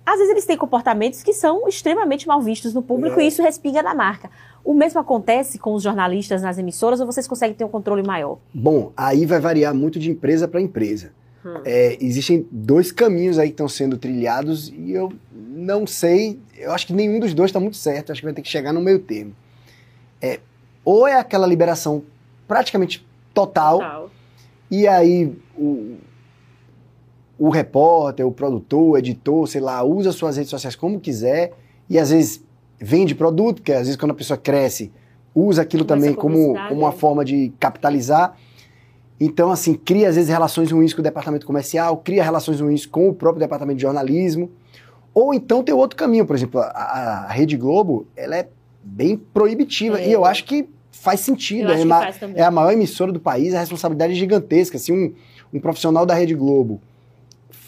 [0.05, 3.23] às vezes eles têm comportamentos que são extremamente mal vistos no público É.
[3.23, 4.29] e isso respinga na marca.
[4.63, 8.37] O mesmo acontece com os jornalistas nas emissoras ou vocês conseguem ter um controle maior?
[8.53, 11.11] Bom, aí vai variar muito de empresa para empresa.
[11.43, 11.61] Hum.
[11.63, 16.87] É, existem dois caminhos aí que estão sendo trilhados e eu não sei, eu acho
[16.87, 18.99] que nenhum dos dois está muito certo, acho que vai ter que chegar no meio
[18.99, 19.35] termo.
[20.21, 20.39] É,
[20.83, 22.03] ou é aquela liberação
[22.47, 24.09] praticamente total,
[24.69, 25.97] e aí o,
[27.37, 31.53] o repórter, o produtor, o editor, sei lá, usa suas redes sociais como quiser
[31.89, 32.43] e às vezes
[32.79, 34.91] vende produto, porque às vezes quando a pessoa cresce,
[35.33, 36.93] usa aquilo Começa também como, como uma é.
[36.93, 38.37] forma de capitalizar.
[39.19, 43.09] Então, assim, cria às vezes relações ruins com o departamento comercial, cria relações ruins com
[43.09, 44.51] o próprio departamento de jornalismo.
[45.13, 48.49] Ou então tem outro caminho, por exemplo, a, a Rede Globo, ela é
[48.83, 49.99] bem proibitiva.
[49.99, 50.09] É.
[50.09, 51.71] E eu acho que faz sentido.
[51.71, 54.77] É, que faz é a maior emissora do país, a responsabilidade é gigantesca.
[54.77, 55.13] Se um,
[55.53, 56.81] um profissional da Rede Globo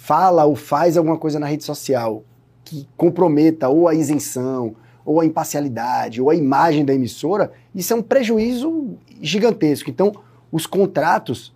[0.08, 2.24] fala ou faz alguma coisa na rede social
[2.64, 7.96] que comprometa ou a isenção, ou a imparcialidade, ou a imagem da emissora, isso é
[7.98, 9.90] um prejuízo gigantesco.
[9.90, 10.14] Então,
[10.50, 11.54] os contratos,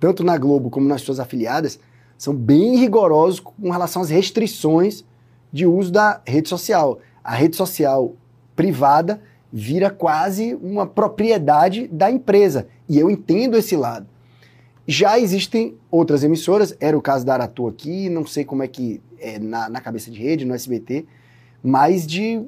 [0.00, 1.78] tanto na Globo como nas suas afiliadas,
[2.18, 5.04] são bem rigorosos com relação às restrições
[5.52, 6.98] de uso da rede social.
[7.22, 8.14] A rede social
[8.56, 9.22] privada
[9.52, 12.66] vira quase uma propriedade da empresa.
[12.88, 14.06] E eu entendo esse lado.
[14.86, 19.00] Já existem outras emissoras, era o caso da Aratu aqui, não sei como é que
[19.18, 21.06] é na, na cabeça de rede, no SBT,
[21.62, 22.42] mas de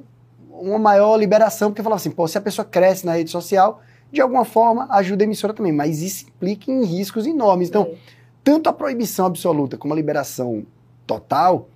[0.49, 4.21] uma maior liberação, porque falava assim, pô, se a pessoa cresce na rede social, de
[4.21, 7.69] alguma forma ajuda a emissora também, mas isso implica em riscos enormes.
[7.69, 7.95] Então, É.
[8.43, 10.65] tanto a proibição absoluta como a liberação
[11.07, 11.69] total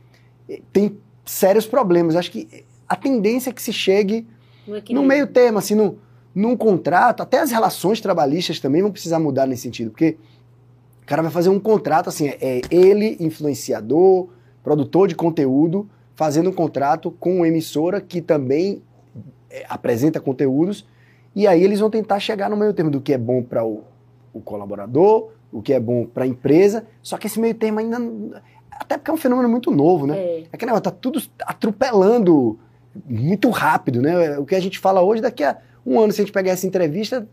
[0.50, 2.15] eh, tem sérios problemas.
[2.15, 4.28] Acho que a tendência é que se chegue
[4.67, 5.98] No no meio termo, assim, no,
[6.34, 10.17] num contrato, até as relações trabalhistas também vão precisar mudar nesse sentido, porque
[11.10, 14.28] cara vai fazer um contrato, assim, é, é ele, influenciador,
[14.63, 18.84] produtor de conteúdo, fazendo um contrato com uma emissora que também
[19.50, 20.86] é, apresenta conteúdos,
[21.36, 23.84] e aí eles vão tentar chegar no meio termo do que é bom para o,
[24.32, 27.98] o colaborador, o que é bom para a empresa, só que esse meio termo ainda.
[28.72, 30.15] Até porque é um fenômeno muito novo, né?
[30.15, 30.43] É.
[30.54, 32.60] É que negócio, tá tudo atropelando
[33.08, 34.38] muito rápido, né?
[34.38, 36.68] O que a gente fala hoje, daqui a um ano, se a gente pegar essa
[36.68, 37.28] entrevista,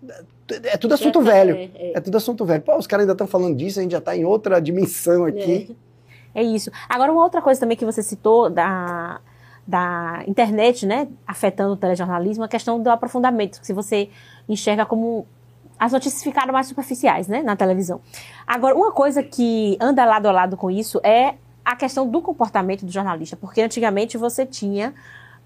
[0.64, 1.56] é tudo assunto tá- velho.
[1.56, 1.92] É, é.
[1.96, 2.62] É tudo assunto velho.
[2.62, 5.76] Pô, os caras ainda estão falando disso, a gente já tá em outra dimensão aqui.
[6.34, 6.70] É isso.
[6.88, 9.20] Agora, uma outra coisa também que você citou da,
[9.66, 14.10] da internet, né, afetando o telejornalismo, a questão do aprofundamento, que se você
[14.48, 15.26] enxerga como
[15.78, 18.00] as notícias ficaram mais superficiais, né, na televisão.
[18.46, 22.86] Agora, uma coisa que anda lado a lado com isso é a questão do comportamento
[22.86, 24.94] do jornalista, porque antigamente você tinha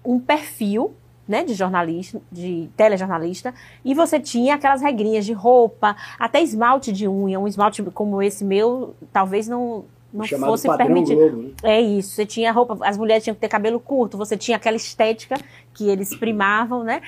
[0.05, 0.93] um perfil
[1.31, 3.53] né, de jornalista, de telejornalista,
[3.85, 8.43] e você tinha aquelas regrinhas de roupa, até esmalte de unha, um esmalte como esse
[8.43, 11.17] meu, talvez não, não Chamado fosse permitido.
[11.17, 11.49] Globo, né?
[11.63, 14.75] É isso, você tinha roupa, as mulheres tinham que ter cabelo curto, você tinha aquela
[14.75, 15.35] estética
[15.73, 17.01] que eles primavam, né?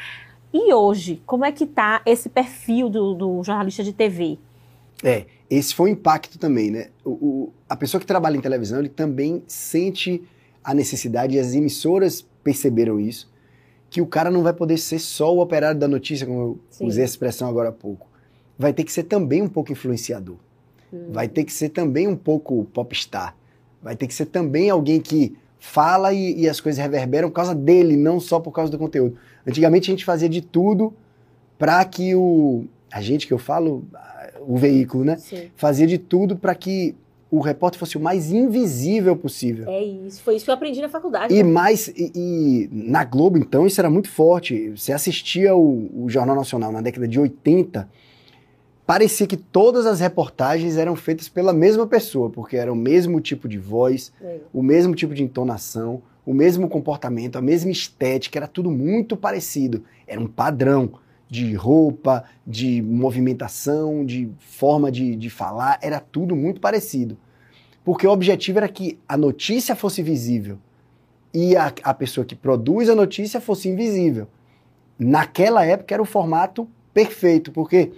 [0.54, 4.38] E hoje, como é que tá esse perfil do, do jornalista de TV?
[5.04, 6.88] É, esse foi o impacto também, né?
[7.04, 10.24] O, o- a pessoa que trabalha em televisão, ele também sente
[10.64, 13.30] a necessidade, e as emissoras perceberam isso,
[13.94, 16.88] que o cara não vai poder ser só o operário da notícia, como eu Sim.
[16.88, 18.08] usei a expressão agora há pouco.
[18.58, 20.38] Vai ter que ser também um pouco influenciador.
[21.12, 23.36] Vai ter que ser também um pouco popstar.
[23.84, 27.54] Vai ter que ser também alguém que fala e, e as coisas reverberam por causa
[27.54, 29.16] dele, não só por causa do conteúdo.
[29.46, 30.92] Antigamente a gente fazia de tudo
[31.60, 32.66] para que o.
[32.92, 33.84] A gente que eu falo,
[34.42, 35.18] o veículo, né?
[35.18, 35.52] Sim.
[35.56, 36.96] Fazia de tudo para que
[37.36, 39.68] o repórter fosse o mais invisível possível.
[39.68, 41.34] É isso, foi isso que eu aprendi na faculdade.
[41.34, 44.70] E mais, e, e na Globo, então, isso era muito forte.
[44.70, 47.90] Você assistia o, o Jornal Nacional na década de 80,
[48.86, 53.48] parecia que todas as reportagens eram feitas pela mesma pessoa, porque era o mesmo tipo
[53.48, 54.38] de voz, É.
[54.54, 59.84] o mesmo tipo de entonação, o mesmo comportamento, a mesma estética, era tudo muito parecido.
[60.06, 60.92] Era um padrão
[61.28, 67.18] de roupa, de movimentação, de forma de, de falar, era tudo muito parecido.
[67.84, 70.58] Porque o objetivo era que a notícia fosse visível
[71.34, 74.28] e a, a pessoa que produz a notícia fosse invisível.
[74.98, 77.92] Naquela época era o formato perfeito, porque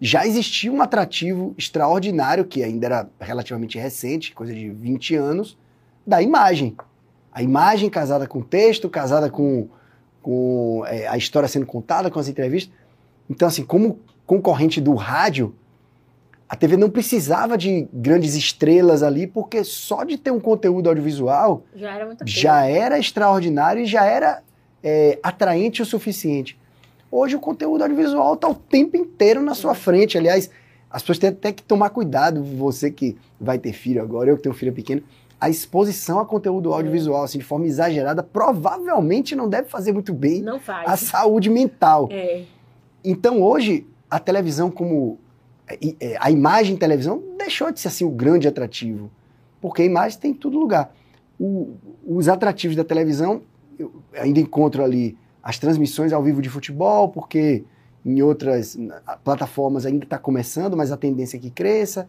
[0.00, 5.56] já existia um atrativo extraordinário, que ainda era relativamente recente, coisa de 20 anos,
[6.06, 6.76] da imagem.
[7.32, 9.68] A imagem casada com o texto, casada com,
[10.20, 12.72] com é, a história sendo contada, com as entrevistas.
[13.30, 15.54] Então, assim, como concorrente do rádio,
[16.48, 21.64] a TV não precisava de grandes estrelas ali, porque só de ter um conteúdo audiovisual
[21.74, 22.38] Já era muita coisa.
[22.40, 24.42] já era extraordinário e já era
[24.82, 26.58] é, atraente o suficiente.
[27.10, 30.18] Hoje o conteúdo audiovisual está o tempo inteiro na sua frente.
[30.18, 30.50] Aliás,
[30.90, 34.42] as pessoas têm até que tomar cuidado, você que vai ter filho agora, eu que
[34.42, 35.02] tenho filho pequeno,
[35.40, 40.42] a exposição a conteúdo audiovisual, assim, de forma exagerada, provavelmente não deve fazer muito bem
[40.86, 42.08] à saúde mental.
[42.10, 42.42] É,
[43.04, 45.23] Então hoje a televisão como é,
[46.20, 49.10] a imagem em televisão deixou de ser assim o grande atrativo,
[49.60, 50.94] porque a imagem tem em todo lugar.
[51.38, 51.74] O-
[52.06, 53.42] os atrativos da televisão
[53.78, 57.64] eu ainda encontro ali as transmissões ao vivo de futebol, porque
[58.04, 58.78] em outras
[59.24, 62.08] plataformas ainda está começando, mas a tendência é que cresça.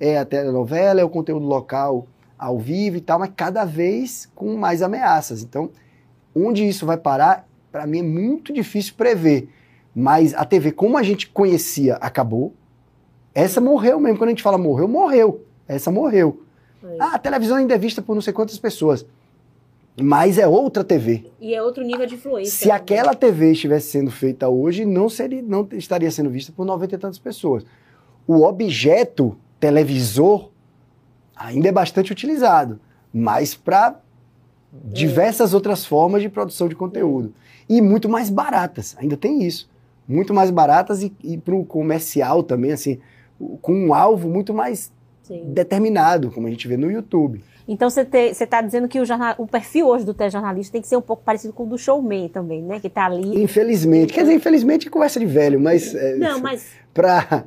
[0.00, 4.56] É a telenovela, é o conteúdo local ao vivo e tal, mas cada vez com
[4.56, 5.42] mais ameaças.
[5.42, 5.70] Então,
[6.34, 9.48] onde isso vai parar, para mim é muito difícil prever.
[9.94, 12.52] Mas a TV, como a gente conhecia, acabou.
[13.34, 14.18] Essa morreu mesmo.
[14.18, 15.44] Quando a gente fala morreu, morreu.
[15.66, 16.42] Essa morreu.
[16.82, 16.96] é.
[17.00, 19.04] Ah, a televisão ainda é vista por não sei quantas pessoas.
[20.00, 21.24] Mas é outra TV.
[21.40, 22.52] E é outro nível de influência.
[22.52, 26.94] Se aquela TV estivesse sendo feita hoje, não, seria, não estaria sendo vista por 90
[26.94, 27.64] e tantas pessoas.
[28.26, 30.50] O objeto televisor
[31.36, 32.80] ainda é bastante utilizado,
[33.12, 34.00] mas para
[34.72, 37.32] diversas outras formas de produção de conteúdo.
[37.68, 39.70] E muito mais baratas, ainda tem isso.
[40.06, 42.98] Muito mais baratas e, e para o comercial também, assim,
[43.60, 45.52] com um alvo muito mais Sim.
[45.52, 47.42] determinado, como a gente vê no YouTube.
[47.66, 50.96] Então você está dizendo que o, jornal, o perfil hoje do telejornalista tem que ser
[50.96, 52.78] um pouco parecido com o do showman também, né?
[52.78, 53.42] Que está ali.
[53.42, 54.12] Infelizmente.
[54.12, 55.94] Quer dizer, infelizmente é conversa de velho, mas.
[55.94, 56.72] É, Não, mas.
[56.92, 57.46] Para.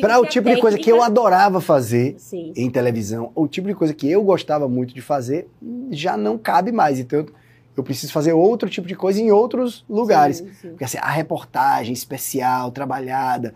[0.00, 2.62] Para o tipo de coisa que eu adorava fazer sim, sim.
[2.62, 5.46] em televisão, o tipo de coisa que eu gostava muito de fazer,
[5.90, 6.98] já não cabe mais.
[6.98, 7.26] Então
[7.76, 10.38] eu preciso fazer outro tipo de coisa em outros lugares.
[10.38, 13.54] Sim, Porque assim, a reportagem especial, trabalhada,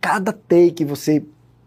[0.00, 1.22] cada take você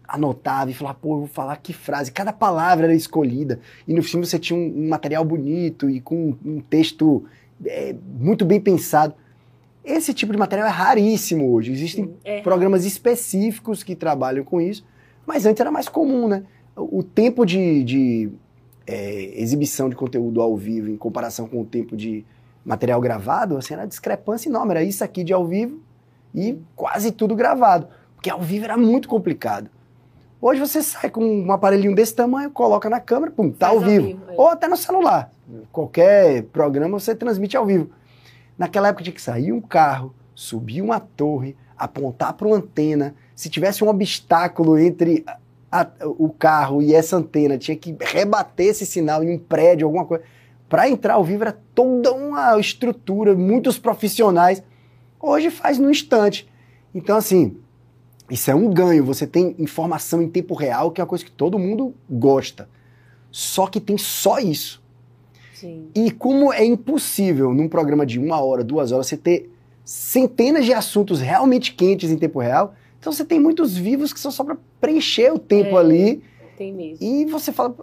[0.06, 2.12] anotava e falava, pô, eu vou falar que frase.
[2.12, 3.60] Cada palavra era escolhida.
[3.86, 7.24] E no filme você tinha um, um material bonito e com um texto
[7.64, 9.14] é, muito bem pensado.
[9.84, 11.72] Esse tipo de material é raríssimo hoje.
[11.72, 12.40] Existem é.
[12.40, 14.84] programas específicos que trabalham com isso,
[15.26, 16.44] mas antes era mais comum, né?
[16.76, 18.30] O tempo de, de
[18.86, 22.24] é, exibição de conteúdo ao vivo em comparação com o tempo de
[22.64, 24.72] material gravado, assim, era discrepância enorme.
[24.72, 25.80] Era isso aqui de ao vivo
[26.34, 27.86] e quase tudo gravado.
[28.24, 29.68] Porque ao vivo era muito complicado.
[30.40, 34.06] Hoje você sai com um aparelhinho desse tamanho, coloca na câmera, pum, tá ao vivo.
[34.06, 34.34] vivo é.
[34.34, 35.30] Ou até no celular.
[35.70, 37.90] Qualquer programa você transmite ao vivo.
[38.56, 43.14] Naquela época tinha que sair um carro, subir uma torre, apontar para uma antena.
[43.36, 45.22] Se tivesse um obstáculo entre
[45.70, 49.86] a, a, o carro e essa antena, tinha que rebater esse sinal em um prédio,
[49.86, 50.24] alguma coisa.
[50.66, 54.62] Para entrar ao vivo era toda uma estrutura, muitos profissionais.
[55.20, 56.50] Hoje faz no instante.
[56.94, 57.58] Então, assim,
[58.30, 59.04] isso é um ganho.
[59.04, 62.68] Você tem informação em tempo real, que é uma coisa que todo mundo gosta.
[63.30, 64.82] Só que tem só isso.
[65.54, 65.88] Sim.
[65.94, 69.50] E como é impossível num programa de uma hora, duas horas, você ter
[69.84, 74.30] centenas de assuntos realmente quentes em tempo real, então você tem muitos vivos que são
[74.30, 76.22] só para preencher o tempo é, ali.
[76.56, 76.98] Tem mesmo.
[77.00, 77.74] E você fala,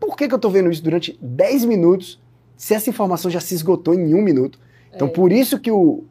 [0.00, 2.20] por que, que eu estou vendo isso durante 10 minutos
[2.56, 4.58] se essa informação já se esgotou em um minuto?
[4.94, 5.10] Então, é.
[5.10, 6.04] por isso que o,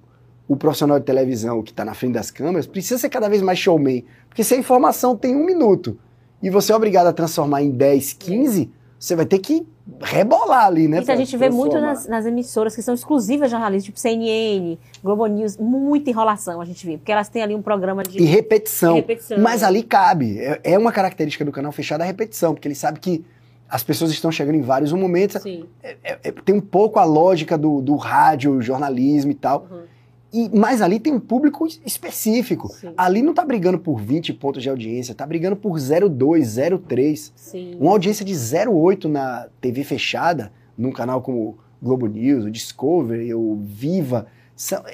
[0.52, 3.58] o profissional de televisão que está na frente das câmeras precisa ser cada vez mais
[3.58, 4.04] showman.
[4.28, 5.98] Porque se a informação tem um minuto
[6.44, 9.66] e você é obrigado a transformar em 10, 15, você vai ter que
[10.02, 11.00] rebolar ali, né?
[11.00, 15.26] Isso a gente vê muito nas, nas, emissoras que são exclusivas jornalistas, tipo CNN, Globo
[15.26, 18.22] News, muita enrolação a gente vê, porque elas têm ali um programa de...
[18.22, 18.96] E repetição.
[18.96, 20.38] repetição mas ali cabe.
[20.38, 23.24] É, é, uma característica do canal fechado a repetição, porque ele sabe que
[23.70, 25.46] as pessoas estão chegando em vários momentos.
[25.46, 29.66] É, é, é tem um pouco a lógica do, do rádio, jornalismo e tal.
[29.72, 29.91] Uhum.
[30.34, 32.70] E, mas ali tem um público específico.
[32.70, 32.94] Sim.
[32.98, 37.78] Ali não está brigando por 20 pontos de audiência, está brigando por 0,2, 0,3.
[37.80, 43.60] Uma audiência de 0,8 na TV fechada, num canal como Globo News, o Discovery, o
[43.64, 44.28] Viva,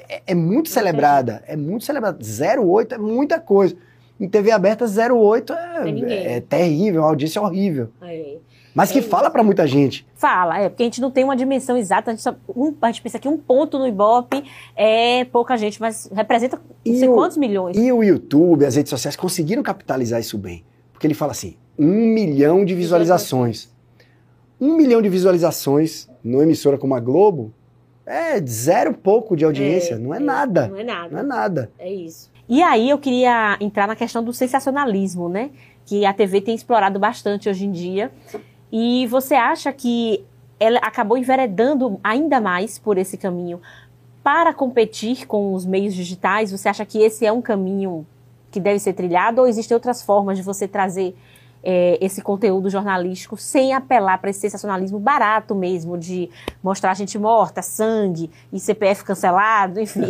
[0.08, 1.42] é, é muito celebrada.
[1.46, 2.18] É muito celebrada.
[2.18, 3.76] 0,8 é muita coisa.
[4.18, 5.54] Em TV aberta, 0,8
[6.08, 7.90] é, é, terrível, uma audiência horrível.
[8.02, 8.38] É.
[8.74, 10.06] Mas que fala para muita gente.
[10.14, 12.86] Fala, é, porque a gente não tem uma dimensão exata, a gente, só, um, a
[12.88, 14.44] gente pensa que um ponto no Ibope
[14.76, 17.76] é pouca gente, mas representa não sei o, quantos milhões.
[17.76, 20.64] E o YouTube, as redes sociais conseguiram capitalizar isso bem.
[20.92, 23.70] Porque ele fala assim, um milhão de visualizações.
[24.60, 27.54] Um milhão de visualizações numa emissora como a Globo
[28.04, 30.68] é zero pouco de audiência, é, não é, é, nada.
[30.68, 31.08] Não é nada.
[31.10, 31.72] Não é nada.
[31.78, 32.30] É isso.
[32.48, 35.50] E aí eu queria entrar na questão do sensacionalismo, né?
[35.84, 38.10] Que a TV tem explorado bastante hoje em dia.
[38.70, 40.24] E você acha que
[40.60, 43.60] ela acabou enveredando ainda mais por esse caminho
[44.22, 46.50] para competir com os meios digitais?
[46.50, 48.06] Você acha que esse é um caminho
[48.50, 51.14] que deve ser trilhado ou existem outras formas de você trazer
[51.62, 56.30] é, esse conteúdo jornalístico sem apelar para esse sensacionalismo barato mesmo, de
[56.62, 60.08] mostrar gente morta, sangue e CPF cancelado, enfim?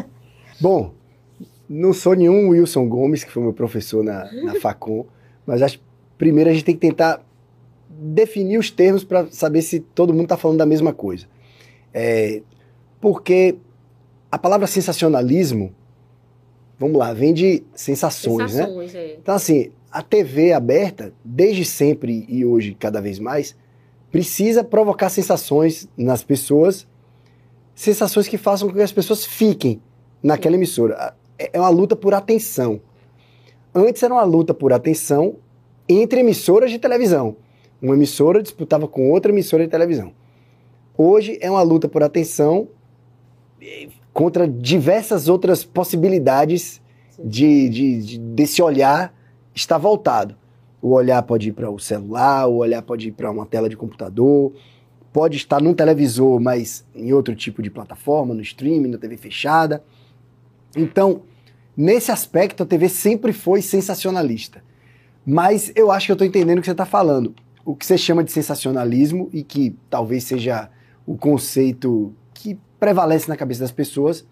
[0.60, 0.92] Bom,
[1.68, 5.06] não sou nenhum Wilson Gomes, que foi meu professor na, na Facom,
[5.46, 5.80] mas acho
[6.18, 7.22] primeiro a gente tem que tentar
[8.00, 11.26] definir os termos para saber se todo mundo está falando da mesma coisa.
[11.92, 12.40] É,
[13.00, 13.56] porque
[14.32, 15.74] a palavra sensacionalismo,
[16.78, 18.64] vamos lá, vem de sensações, né?
[18.64, 19.00] sensações né?
[19.00, 19.16] É.
[19.20, 23.54] Então, assim, a TV aberta, desde sempre e hoje cada vez mais,
[24.10, 26.86] precisa provocar sensações nas pessoas,
[27.74, 29.82] sensações que façam com que as pessoas fiquem
[30.22, 31.14] naquela emissora.
[31.38, 32.80] É, é uma luta por atenção.
[33.74, 35.36] Antes era uma luta por atenção
[35.88, 37.36] entre emissoras de televisão.
[37.80, 40.12] Uma emissora disputava com outra emissora de televisão.
[40.96, 42.68] Hoje é uma luta por atenção
[43.60, 46.80] eh, contra diversas outras possibilidades
[47.22, 49.14] de, de, de, desse olhar
[49.54, 50.36] estar voltado.
[50.82, 53.76] O olhar pode ir para o celular, o olhar pode ir para uma tela de
[53.76, 54.52] computador,
[55.12, 59.82] pode estar num televisor, mas em outro tipo de plataforma, no streaming, na TV fechada.
[60.76, 61.22] Então,
[61.76, 64.62] nesse aspecto, a TV sempre foi sensacionalista.
[65.26, 67.34] Mas eu acho que eu estou entendendo o que você está falando.
[67.70, 70.68] O que você chama de sensacionalismo e que talvez seja
[71.06, 74.26] o conceito que prevalece na cabeça das pessoas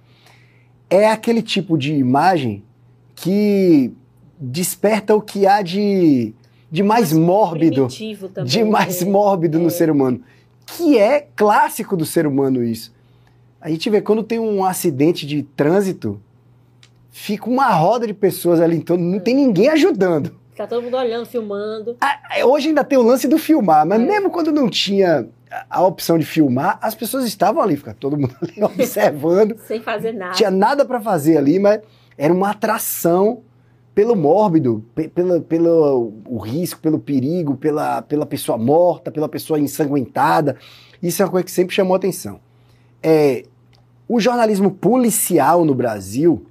[0.90, 2.64] é aquele tipo de imagem
[3.14, 3.92] que
[4.40, 6.34] desperta o que há de,
[6.68, 7.86] de mais mórbido,
[8.34, 9.60] também, de mais é, mórbido é.
[9.60, 10.20] no ser humano,
[10.66, 12.92] que é clássico do ser humano isso.
[13.60, 16.20] A gente vê quando tem um acidente de trânsito,
[17.08, 20.34] fica uma roda de pessoas ali em torno, não tem ninguém ajudando.
[20.58, 21.96] Fica todo mundo olhando, filmando.
[22.00, 24.04] Ah, Hoje ainda tem o lance do filmar, mas É.
[24.04, 25.28] mesmo quando não tinha
[25.70, 29.56] a- opção de filmar, as pessoas estavam ali, fica todo mundo ali observando.
[29.68, 30.32] Sem fazer nada.
[30.34, 31.80] tinha nada para fazer ali, mas
[32.16, 33.42] era uma atração
[33.94, 39.60] pelo mórbido, pe- pela, pelo o risco, pelo perigo, pela, pela pessoa morta, pela pessoa
[39.60, 40.56] ensanguentada.
[41.00, 42.40] Isso é uma coisa que sempre chamou atenção.
[43.00, 43.44] É,
[44.08, 46.44] o jornalismo policial no Brasil,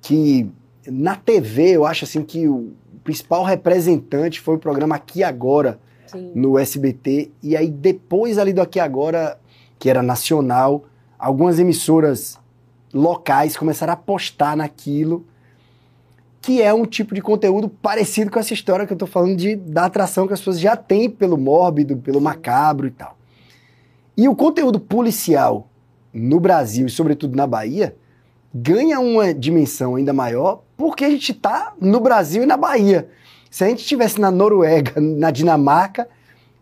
[0.00, 0.48] que
[0.86, 2.72] na TV eu acho assim que o
[3.06, 5.78] principal representante foi o programa Aqui Agora,
[6.08, 6.32] Sim.
[6.34, 9.38] no SBT, e aí depois ali do Aqui Agora,
[9.78, 10.84] que era nacional,
[11.16, 12.36] algumas emissoras
[12.92, 15.24] locais começaram a apostar naquilo,
[16.42, 19.54] que é um tipo de conteúdo parecido com essa história que eu tô falando de,
[19.54, 23.16] da atração que as pessoas já têm pelo mórbido, pelo macabro e tal.
[24.16, 25.68] E o conteúdo policial
[26.12, 27.94] no Brasil e sobretudo na Bahia
[28.52, 33.08] ganha uma dimensão ainda maior porque a gente está no Brasil e na Bahia.
[33.50, 36.08] Se a gente estivesse na Noruega, na Dinamarca,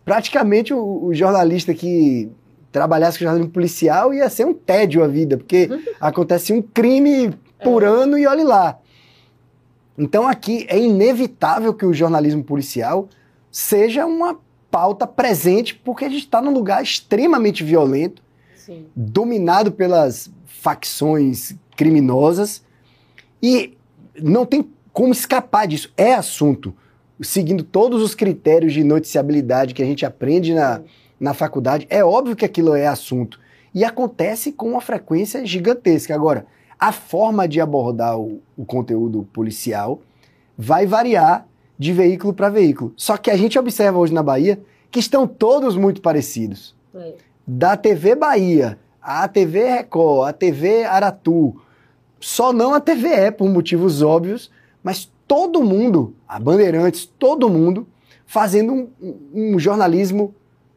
[0.04, 2.30] praticamente o, o jornalista que
[2.70, 5.68] trabalhasse com jornalismo policial ia ser um tédio a vida, porque
[6.00, 8.78] acontece um crime por ano e olhe lá.
[9.96, 13.08] Então aqui é inevitável que o jornalismo policial
[13.50, 14.38] seja uma
[14.70, 18.20] pauta presente, porque a gente está num lugar extremamente violento,
[18.56, 18.86] Sim.
[18.94, 22.64] dominado pelas facções criminosas
[23.40, 23.76] e
[24.20, 25.92] não tem como escapar disso.
[25.96, 26.74] É assunto,
[27.20, 30.80] seguindo todos os critérios de noticiabilidade que a gente aprende na,
[31.18, 31.86] na faculdade.
[31.90, 33.40] É óbvio que aquilo é assunto.
[33.74, 36.14] E acontece com uma frequência gigantesca.
[36.14, 36.46] Agora,
[36.78, 40.00] a forma de abordar o, o conteúdo policial
[40.56, 41.46] vai variar
[41.76, 42.92] de veículo para veículo.
[42.96, 44.60] Só que a gente observa hoje na Bahia
[44.90, 47.14] que estão todos muito parecidos É.
[47.44, 51.60] da TV Bahia, a TV Record, a TV Aratu,
[52.24, 54.50] só não a TVE por motivos óbvios,
[54.82, 57.86] mas todo mundo, a Bandeirantes, todo mundo
[58.24, 58.88] fazendo um,
[59.34, 60.34] um- jornalismo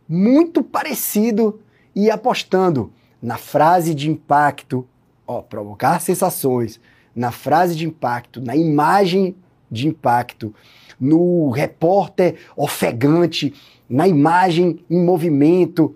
[0.10, 1.62] muito parecido
[1.96, 2.92] e apostando
[3.22, 4.86] na frase de impacto,
[5.26, 6.82] ó, provocar sensações,
[7.16, 9.34] na frase de impacto, na imagem
[9.72, 10.54] de impacto,
[11.00, 13.54] no repórter ofegante,
[13.90, 15.96] na imagem em movimento,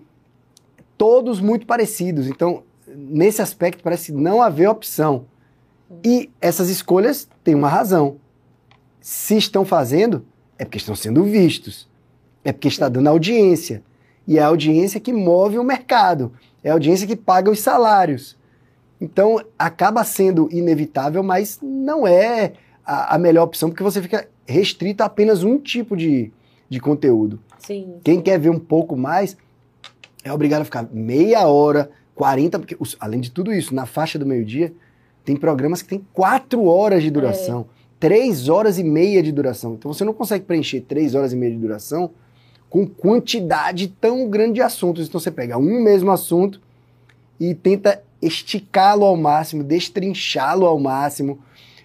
[0.96, 2.26] todos muito parecidos.
[2.26, 5.26] Então, nesse aspecto, parece não haver opção.
[6.04, 8.16] E essas escolhas têm uma razão.
[9.00, 10.24] Se estão fazendo,
[10.58, 11.88] é porque estão sendo vistos.
[12.44, 13.82] É porque está dando audiência.
[14.26, 16.32] E é a audiência que move o mercado.
[16.62, 18.36] É a audiência que paga os salários.
[19.00, 22.52] Então, acaba sendo inevitável, mas não é
[22.84, 26.32] a, a melhor opção, porque você fica restrito a apenas um tipo de,
[26.68, 27.40] de conteúdo.
[27.58, 27.96] Sim.
[28.04, 29.36] Quem quer ver um pouco mais
[30.24, 34.26] é obrigado a ficar meia hora, 40, porque além de tudo isso, na faixa do
[34.26, 34.72] meio-dia,
[35.24, 37.66] tem programas que tem quatro horas de duração,
[38.00, 39.74] três horas e meia de duração.
[39.74, 42.10] Então você não consegue preencher três horas e meia de duração
[42.68, 45.06] com quantidade tão grande de assuntos.
[45.06, 46.60] Então você pega um mesmo assunto
[47.38, 51.38] e tenta esticá-lo ao máximo, destrinchá-lo ao máximo,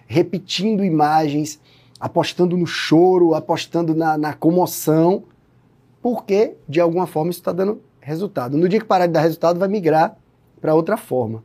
[0.06, 1.60] repetindo imagens,
[2.00, 5.24] apostando no choro, apostando na, na comoção,
[6.00, 8.56] porque de alguma forma isso está dando resultado.
[8.56, 10.16] No dia que parar de dar resultado, vai migrar
[10.60, 11.44] para outra forma.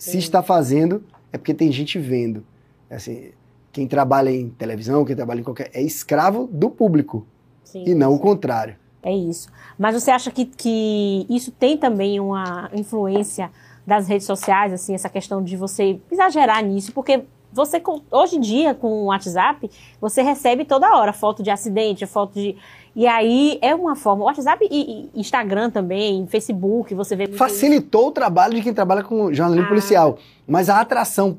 [0.00, 0.18] Se Sim.
[0.18, 2.42] está fazendo, é porque tem gente vendo.
[2.90, 3.32] Assim,
[3.70, 5.70] quem trabalha em televisão, quem trabalha em qualquer.
[5.74, 7.26] é escravo do público
[7.62, 7.84] Sim.
[7.86, 8.76] e não o contrário.
[9.02, 9.50] É isso.
[9.78, 13.50] Mas você acha que, que isso tem também uma influência
[13.86, 16.92] das redes sociais, assim, essa questão de você exagerar nisso?
[16.92, 19.70] Porque você, hoje em dia, com o WhatsApp,
[20.00, 22.56] você recebe toda hora foto de acidente, foto de.
[22.94, 24.24] E aí é uma forma.
[24.24, 27.28] WhatsApp e, e Instagram também, Facebook, você vê.
[27.28, 29.68] Facilitou o trabalho de quem trabalha com jornalismo Ah.
[29.68, 30.18] policial.
[30.46, 31.38] Mas a atração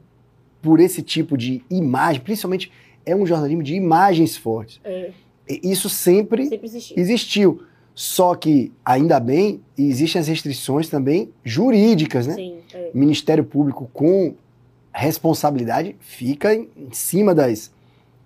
[0.62, 2.72] por esse tipo de imagem, principalmente,
[3.06, 4.76] é um jornalismo de imagens fortes.
[4.86, 4.86] isso.
[4.86, 6.98] É, Isso sempre sempre existiu.
[6.98, 7.64] existiu.
[7.94, 12.36] Só que, ainda bem, existem as restrições também jurídicas, né?
[12.36, 12.90] Sim, é.
[12.94, 14.34] Ministério Público com
[14.94, 17.72] responsabilidade fica em em cima das,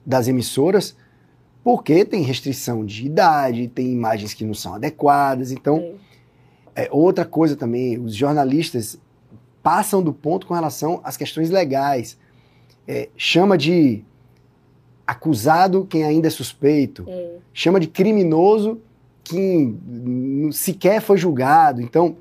[0.06, 0.96] das emissoras,
[1.66, 5.52] porque tem restrição de idade, tem imagens que não são adequadas.
[5.52, 5.96] Então,
[6.76, 6.84] é.
[6.84, 9.00] É, outra coisa também, os jornalistas
[9.64, 12.18] passam do ponto com relação às questões legais.
[12.88, 14.04] É, chama de
[15.08, 17.36] acusado quem ainda é suspeito, É.
[17.54, 18.80] chama de criminoso
[19.24, 19.80] quem
[20.52, 21.82] sequer foi julgado.
[21.82, 22.18] Então,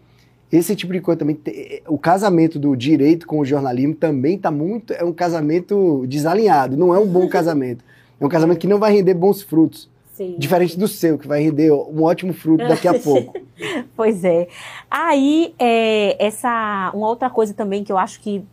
[0.50, 1.34] esse tipo de coisa também.
[1.36, 4.92] te- O casamento do direito com o jornalismo também está muito.
[4.94, 7.84] É um casamento desalinhado, não é um bom casamento.
[8.20, 9.88] É um casamento que não vai render bons frutos.
[10.12, 10.36] Sim.
[10.38, 13.34] Diferente do seu, que vai render um ótimo fruto daqui a pouco.
[13.96, 14.46] Pois é.
[14.88, 18.44] Aí, é, essa uma outra coisa também que eu acho que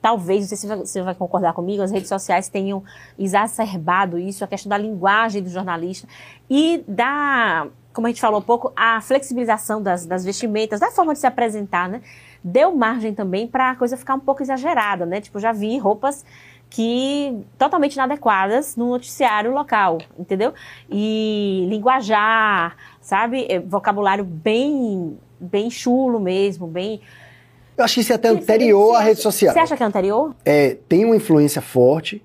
[0.00, 2.82] talvez, não sei se você vai concordar comigo, as redes sociais tenham
[3.18, 6.08] exacerbado isso, a questão da linguagem do jornalista
[6.48, 11.12] e da, como a gente falou um pouco, a flexibilização das, das vestimentas, da forma
[11.12, 12.00] de se apresentar, né?
[12.42, 15.20] Deu margem também para a coisa ficar um pouco exagerada, né?
[15.20, 16.24] Tipo, já vi roupas
[16.70, 20.54] que totalmente inadequadas no noticiário local, entendeu?
[20.88, 23.44] E linguajar, sabe?
[23.48, 27.00] É, Vocabulário bem bem chulo mesmo, bem
[27.76, 29.52] Eu acho que isso é até anterior à rede social.
[29.52, 30.34] Você acha que é anterior?
[30.44, 32.22] É, tem uma influência forte,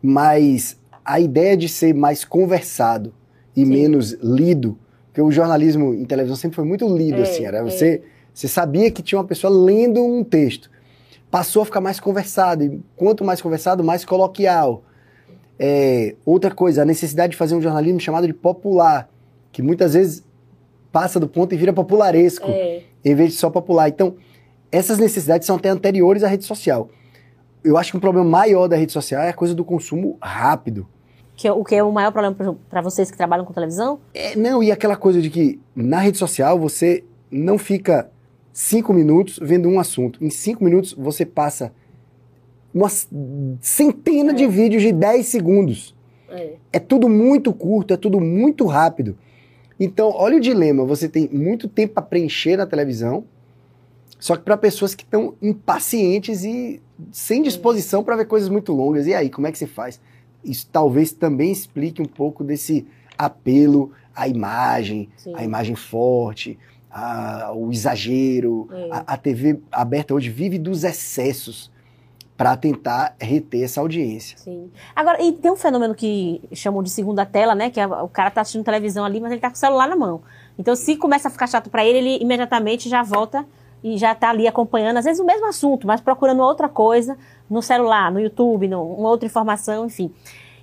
[0.00, 3.12] mas a ideia de ser mais conversado
[3.54, 3.70] e Sim.
[3.70, 7.62] menos lido, porque o jornalismo em televisão sempre foi muito lido, É, assim, era é.
[7.62, 10.70] você, você sabia que tinha uma pessoa lendo um texto.
[11.32, 14.84] Passou a ficar mais conversado, e quanto mais conversado, mais coloquial.
[15.58, 19.08] É, outra coisa, a necessidade de fazer um jornalismo chamado de popular,
[19.50, 20.22] que muitas vezes
[20.92, 22.82] passa do ponto e vira popularesco É.
[23.02, 23.88] em vez de só popular.
[23.88, 24.14] Então,
[24.70, 26.90] essas necessidades são até anteriores à rede social.
[27.64, 30.86] Eu acho que um problema maior da rede social é a coisa do consumo rápido.
[31.34, 34.00] Que, é- o que é o maior problema para vocês que trabalham com televisão?
[34.12, 38.10] É, não, e aquela coisa de que na rede social você não fica
[38.52, 40.22] cinco minutos vendo um assunto.
[40.24, 41.72] Em cinco minutos você passa
[42.74, 42.88] uma
[43.60, 45.94] centena de vídeos de 10 segundos.
[46.28, 46.54] É.
[46.72, 49.16] É tudo muito curto, é tudo muito rápido.
[49.78, 53.24] Então, olha o dilema: você tem muito tempo para preencher na televisão,
[54.18, 56.80] só que para pessoas que estão impacientes e
[57.10, 59.06] sem disposição para ver coisas muito longas.
[59.06, 60.00] E aí, como é que se faz?
[60.44, 62.86] Isso talvez também explique um pouco desse
[63.18, 65.32] apelo à imagem, Sim.
[65.34, 66.58] à imagem forte,
[66.92, 68.68] a- o exagero.
[68.72, 68.88] É.
[68.90, 71.70] A, a TV aberta hoje vive dos excessos
[72.36, 74.36] para tentar reter essa audiência.
[74.38, 74.70] Sim.
[74.96, 77.70] Agora, e tem um fenômeno que chamam de segunda tela, né?
[77.70, 79.94] Que é, o cara tá assistindo televisão ali, mas ele tá com o celular na
[79.96, 80.22] mão.
[80.58, 83.44] Então, se começa a ficar chato para ele, ele imediatamente já volta
[83.82, 87.16] e já tá ali acompanhando, às vezes o mesmo assunto, mas procurando outra coisa
[87.50, 90.12] no celular, no YouTube, no, uma outra informação, enfim.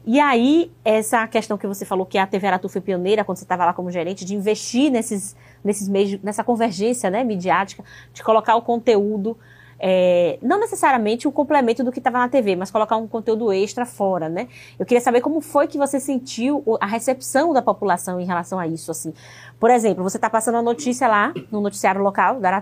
[0.06, 3.44] E aí, essa questão que você falou que a TV Aratu foi pioneira quando você
[3.44, 7.84] estava lá como gerente, de investir nesses, nesses meios, nessa convergência né, midiática,
[8.14, 9.38] de colocar o conteúdo,
[9.80, 13.86] é, não necessariamente o complemento do que estava na TV, mas colocar um conteúdo extra
[13.86, 14.49] fora, né?
[14.78, 18.68] Eu queria saber como foi que você sentiu a recepção da população em relação a
[18.68, 19.14] isso, assim.
[19.57, 22.60] Por exemplo, você está passando uma notícia lá, no noticiário local, da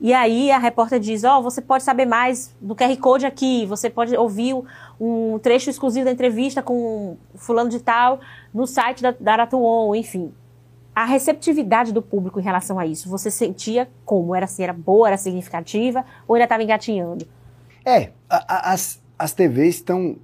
[0.00, 3.88] e aí a repórter diz, ó, você pode saber mais no QR Code aqui, você
[3.88, 4.56] pode ouvir
[5.00, 8.18] um trecho exclusivo da entrevista com fulano de tal
[8.52, 10.32] no site da, da On, enfim.
[11.00, 14.34] A receptividade do público em relação a isso, você sentia como?
[14.34, 17.24] Era assim, era boa, era significativa, ou ainda estava engatinhando?
[17.84, 20.16] É, a- a- as, as TVs estão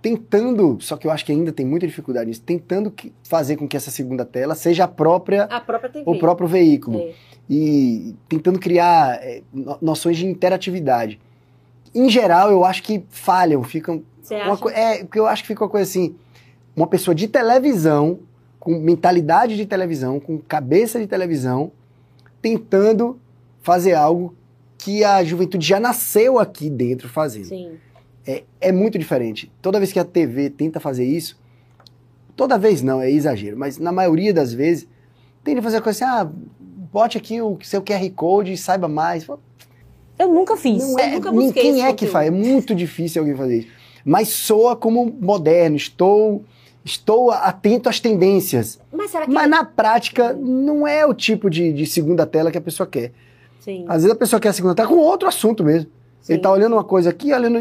[0.00, 3.66] tentando, só que eu acho que ainda tem muita dificuldade nisso, tentando que- fazer com
[3.66, 6.04] que essa segunda tela seja a própria, A própria TV.
[6.08, 7.00] o próprio veículo.
[7.00, 7.12] É.
[7.50, 11.20] E tentando criar é, no- noções de interatividade.
[11.92, 14.04] Em geral, eu acho que falham, ficam.
[14.22, 14.56] Você acha?
[14.56, 16.14] co- é, porque eu acho que fica uma coisa assim:
[16.76, 18.20] uma pessoa de televisão,
[18.62, 21.72] com mentalidade de televisão, com cabeça de televisão,
[22.40, 23.18] tentando
[23.60, 24.36] fazer algo
[24.78, 27.46] que a juventude já nasceu aqui dentro fazendo.
[27.46, 27.72] Sim.
[28.24, 29.50] É, é muito diferente.
[29.60, 31.36] Toda vez que a TV tenta fazer isso,
[32.36, 34.86] toda vez não, é exagero, mas na maioria das vezes,
[35.42, 36.30] tenta fazer a coisa assim: ah,
[36.92, 39.26] bote aqui o seu QR Code e saiba mais.
[40.16, 40.84] Eu nunca fiz.
[40.84, 42.12] Não eu é, nunca busquei quem é que conteúdo.
[42.12, 42.28] faz?
[42.28, 43.68] É muito difícil alguém fazer isso.
[44.04, 46.44] Mas soa como moderno, estou,
[46.84, 48.78] estou atento às tendências.
[48.92, 49.12] Mas.
[49.28, 53.12] Mas na prática, não é o tipo de, de segunda tela que a pessoa quer.
[53.60, 53.84] Sim.
[53.88, 55.90] Às vezes a pessoa quer a segunda tela com outro assunto mesmo.
[56.20, 56.32] sim.
[56.32, 57.58] Ele tá olhando uma coisa aqui, olhando.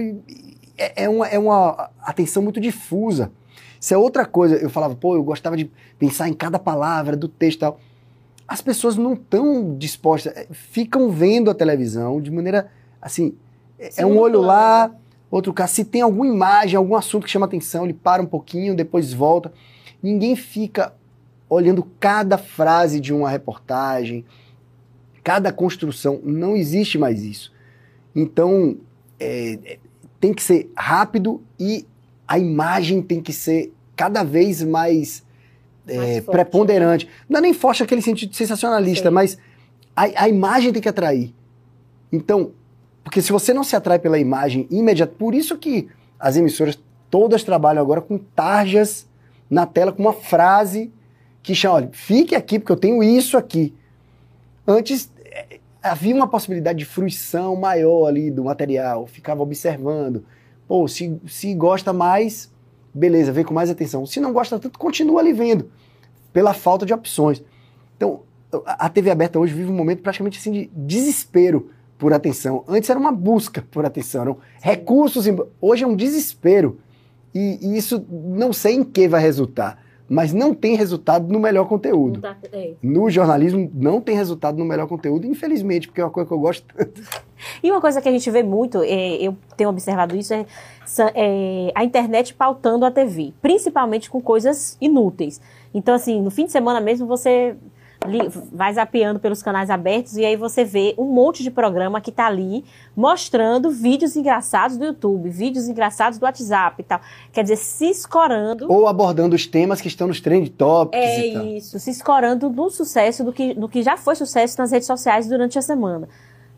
[0.77, 3.31] É, é uma, é uma atenção muito difusa.
[3.79, 4.55] Isso é outra coisa.
[4.55, 7.79] Eu falava, pô, eu gostava de pensar em cada palavra do texto e tal.
[8.47, 12.69] As pessoas não estão dispostas, é, ficam vendo a televisão de maneira
[13.01, 13.35] assim.
[13.79, 14.91] É, Sim, é um olho lá.
[15.31, 15.65] Outro cá.
[15.65, 19.51] Se tem alguma imagem, algum assunto que chama atenção, ele para um pouquinho, depois volta.
[20.03, 20.93] Ninguém fica
[21.49, 24.25] olhando cada frase de uma reportagem,
[25.23, 26.19] cada construção.
[26.23, 27.51] Não existe mais isso.
[28.15, 28.77] Então,
[29.19, 29.79] é, é,
[30.19, 31.85] tem que ser rápido e
[32.27, 35.23] a imagem tem que ser cada vez mais,
[35.87, 37.07] é, Mais preponderante.
[37.29, 39.15] Não é nem forte aquele sentido sensacionalista, Sim.
[39.15, 39.37] mas
[39.95, 41.33] A, a imagem tem que atrair.
[42.11, 42.51] Então,
[43.03, 45.89] porque se você não se atrai pela imagem imediata, por isso que
[46.19, 46.77] as emissoras
[47.09, 49.07] todas trabalham agora com tarjas
[49.49, 50.91] na tela, com uma frase
[51.43, 53.75] que chama, olha, fique aqui porque eu tenho isso aqui.
[54.65, 60.23] Antes eh, havia uma possibilidade de fruição maior ali do material, ficava observando.
[60.67, 62.51] Pô, se, se gosta mais,
[62.93, 64.05] beleza, vem com mais atenção.
[64.05, 65.69] Se não gosta tanto, continua ali vendo,
[66.31, 67.43] pela falta de opções.
[67.97, 68.21] Então,
[68.65, 71.71] a TV aberta hoje vive um momento praticamente assim de desespero
[72.01, 72.63] por atenção.
[72.67, 75.23] Antes era uma busca por atenção, eram recursos.
[75.61, 76.79] Hoje é um desespero.
[77.31, 79.77] E, e, isso não sei em que vai resultar,
[80.09, 82.19] mas não tem resultado no melhor conteúdo.
[82.19, 82.71] Tá, é.
[82.81, 86.39] No jornalismo não tem resultado no melhor conteúdo, infelizmente, porque é uma coisa que eu
[86.39, 87.01] gosto tanto.
[87.63, 90.45] E uma coisa que a gente vê muito, é, eu tenho observado isso, é,
[91.15, 95.41] é a internet pautando a TV, principalmente com coisas inúteis.
[95.73, 97.55] Então, assim, no fim de semana mesmo você
[98.51, 102.25] vai zapeando pelos canais abertos e aí você vê um monte de programa que está
[102.25, 106.99] ali mostrando vídeos engraçados do YouTube, vídeos engraçados do WhatsApp e tal.
[107.31, 108.71] Quer dizer, se escorando.
[108.71, 110.99] Ou abordando os temas que estão nos trend topics.
[110.99, 111.27] É
[111.57, 115.27] isso, se escorando no sucesso do que, do que já foi sucesso nas redes sociais
[115.27, 116.09] durante a semana.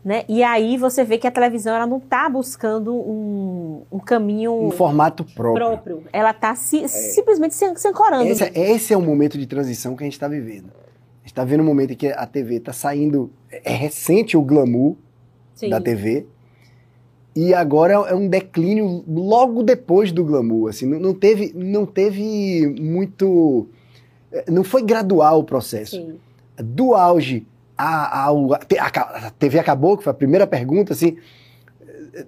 [0.02, 0.24] Né?
[0.28, 4.70] E aí você vê que a televisão ela não está buscando um, um caminho um
[4.70, 5.66] formato próprio.
[5.66, 6.04] próprio.
[6.12, 6.88] Ela está si, é.
[6.88, 8.24] simplesmente se, se ancorando.
[8.24, 10.83] Esse, é, esse é o momento de transição que a gente está vivendo
[11.24, 13.30] está vendo um momento em que a TV está saindo.
[13.50, 14.96] É recente o glamour
[15.54, 15.70] Sim.
[15.70, 16.26] da TV.
[17.36, 20.70] E agora é um declínio logo depois do glamour.
[20.70, 23.66] Assim, não, não teve, não teve muito.
[24.30, 25.96] É, não foi gradual o processo.
[25.96, 26.18] Sim.
[26.56, 27.46] Do auge
[27.76, 31.16] a, a, a, TV acabou, que foi a primeira pergunta, assim,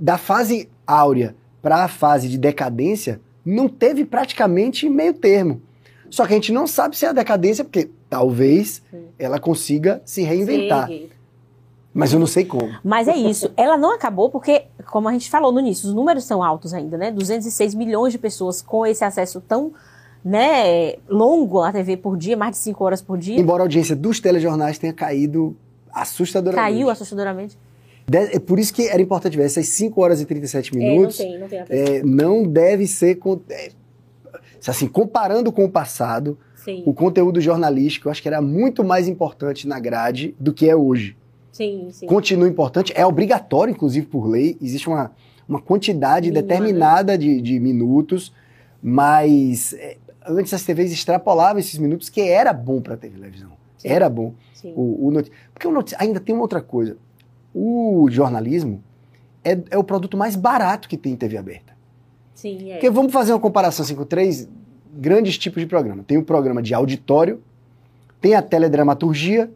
[0.01, 5.63] da fase áurea para a fase de decadência, não teve praticamente meio termo.
[6.11, 9.05] Só que a gente não sabe se é a decadência, porque talvez Sim.
[9.19, 10.89] ela consiga se reinventar.
[10.89, 11.11] Sim.
[11.93, 12.75] Mas eu não sei como.
[12.83, 13.51] Mas é isso.
[13.57, 16.97] Ela não acabou porque, como a gente falou no início, os números são altos ainda,
[16.97, 17.11] né?
[17.11, 19.73] 206 milhões de pessoas com esse acesso tão
[20.25, 23.39] né, longo à TV por dia, mais de 5 horas por dia.
[23.39, 25.55] Embora a audiência dos telejornais tenha caído
[25.93, 26.73] assustadoramente.
[26.75, 27.59] Caiu assustadoramente.
[28.11, 31.21] É por isso que era importante ver essas 5 horas e 37 minutos.
[31.21, 33.19] É, não tem, não tem é, Não deve ser.
[33.51, 33.71] É,
[34.67, 36.83] assim, comparando com o passado, Sim.
[36.85, 40.75] o conteúdo jornalístico eu acho que era muito mais importante na grade do que é
[40.75, 41.17] hoje.
[41.53, 42.07] Sim, sim.
[42.07, 45.13] Continua importante, é obrigatório, inclusive por lei, existe uma,
[45.49, 47.19] uma quantidade Mínima, determinada né?
[47.19, 48.33] de, de minutos,
[48.83, 49.97] mas é,
[50.27, 53.53] antes as TVs extrapolavam esses minutos, que era bom para a televisão.
[53.79, 53.89] Sim.
[53.89, 54.35] Era bom.
[54.53, 54.73] Sim.
[54.75, 55.31] O, o not...
[55.55, 55.95] Porque o not...
[56.01, 56.97] ainda tem uma outra coisa.
[57.55, 58.83] O jornalismo
[59.45, 61.77] é, é o produto mais barato que tem em TV aberta.
[62.35, 62.75] Sim, é.
[62.75, 64.49] Porque vamos fazer uma comparação assim, com três
[64.97, 66.03] grandes tipos de programa.
[66.07, 67.43] Tem o programa de auditório,
[68.21, 69.51] tem a teledramaturgia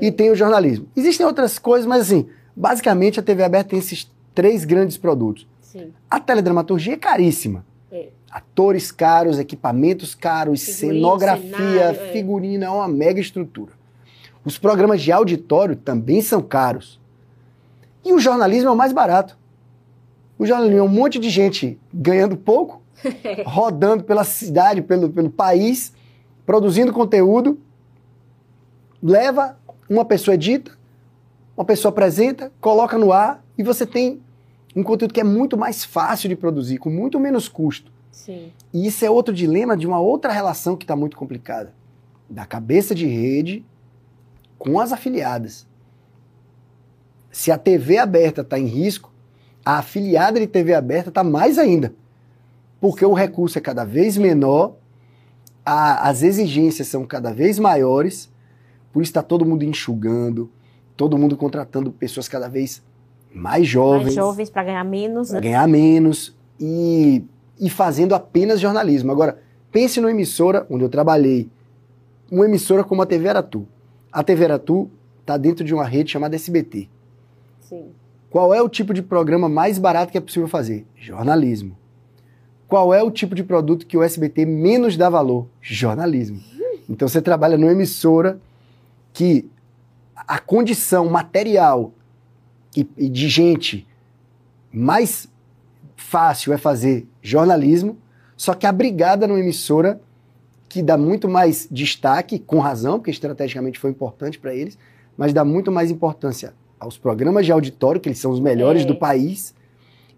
[0.00, 0.86] e tem o jornalismo.
[0.96, 5.46] Existem outras coisas, mas assim, basicamente a TV aberta tem esses três grandes produtos.
[5.60, 5.92] Sim.
[6.10, 7.64] A teledramaturgia é caríssima.
[7.90, 8.08] É.
[8.30, 12.12] Atores caros, equipamentos caros, Figurino, cenografia, cenário, é.
[12.12, 13.72] figurina, é uma mega estrutura.
[14.44, 17.00] Os programas de auditório também são caros.
[18.04, 19.36] E o jornalismo é o mais barato.
[20.38, 22.80] O jornalismo é um monte de gente ganhando pouco,
[23.44, 25.92] rodando pela cidade, pelo, pelo país,
[26.44, 27.58] produzindo conteúdo,
[29.02, 30.76] leva, uma pessoa edita,
[31.56, 34.20] uma pessoa apresenta, coloca no ar e você tem
[34.74, 37.90] um conteúdo que é muito mais fácil de produzir, com muito menos custo.
[38.10, 38.52] Sim.
[38.72, 41.72] E isso é outro dilema de uma outra relação que está muito complicada.
[42.28, 43.64] Da cabeça de rede
[44.58, 45.66] com as afiliadas.
[47.30, 49.12] Se a TV aberta está em risco,
[49.64, 51.94] a afiliada de TV aberta está mais ainda.
[52.80, 54.76] Porque o recurso é cada vez menor,
[55.64, 58.30] a, as exigências são cada vez maiores,
[58.92, 60.50] por isso está todo mundo enxugando,
[60.96, 62.82] todo mundo contratando pessoas cada vez
[63.34, 64.04] mais jovens.
[64.04, 65.28] Mais jovens para ganhar menos.
[65.28, 65.48] Para né?
[65.48, 67.24] ganhar menos e,
[67.60, 69.10] e fazendo apenas jornalismo.
[69.10, 69.38] Agora,
[69.72, 71.50] pense numa emissora onde eu trabalhei,
[72.30, 73.66] uma emissora como a TV Aratu.
[74.12, 76.88] A TV Aratu está dentro de uma rede chamada SBT.
[77.60, 77.90] Sim.
[78.30, 80.86] Qual é o tipo de programa mais barato que é possível fazer?
[80.96, 81.76] Jornalismo.
[82.68, 85.46] Qual é o tipo de produto que o SBT menos dá valor?
[85.60, 86.40] Jornalismo.
[86.88, 88.40] Então você trabalha numa emissora
[89.12, 89.48] que
[90.14, 91.92] a condição material
[92.76, 93.86] e, e de gente
[94.72, 95.28] mais
[95.96, 97.96] fácil é fazer jornalismo,
[98.36, 100.00] só que abrigada numa emissora
[100.68, 104.76] que dá muito mais destaque, com razão, porque estrategicamente foi importante para eles,
[105.16, 108.84] mas dá muito mais importância aos programas de auditório, que eles são os melhores é.
[108.84, 109.54] do país,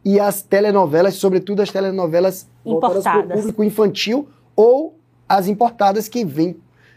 [0.05, 4.96] e as telenovelas, sobretudo as telenovelas importadas para o público infantil ou
[5.28, 6.57] as importadas que vêm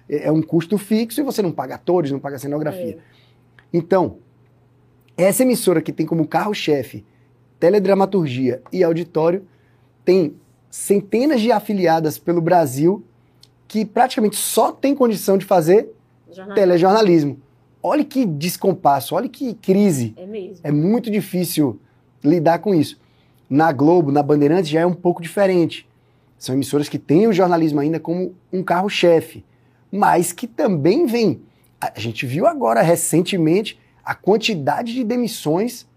[0.10, 2.98] é, é um custo fixo e você não paga atores, não paga cenografia.
[2.98, 2.98] É.
[3.74, 4.18] Então,
[5.16, 7.06] essa emissora que tem como carro-chefe
[7.60, 9.46] teledramaturgia e auditório
[10.04, 10.36] tem
[10.70, 13.04] centenas de afiliadas pelo Brasil
[13.68, 15.94] que praticamente só tem condição de fazer
[16.28, 16.56] Jornalismo.
[16.56, 17.42] telejornalismo.
[17.84, 20.14] Olha que descompasso, olha que crise.
[20.18, 20.58] É mesmo.
[20.64, 21.80] É muito difícil
[22.24, 23.00] lidar com isso.
[23.50, 25.88] Na Globo, na Bandeirantes, já é um pouco diferente.
[26.38, 29.46] São emissoras que têm o jornalismo ainda como um carro-chefe,
[29.92, 31.42] mas que também vem.
[31.80, 35.88] A gente viu agora, recentemente, a quantidade de demissões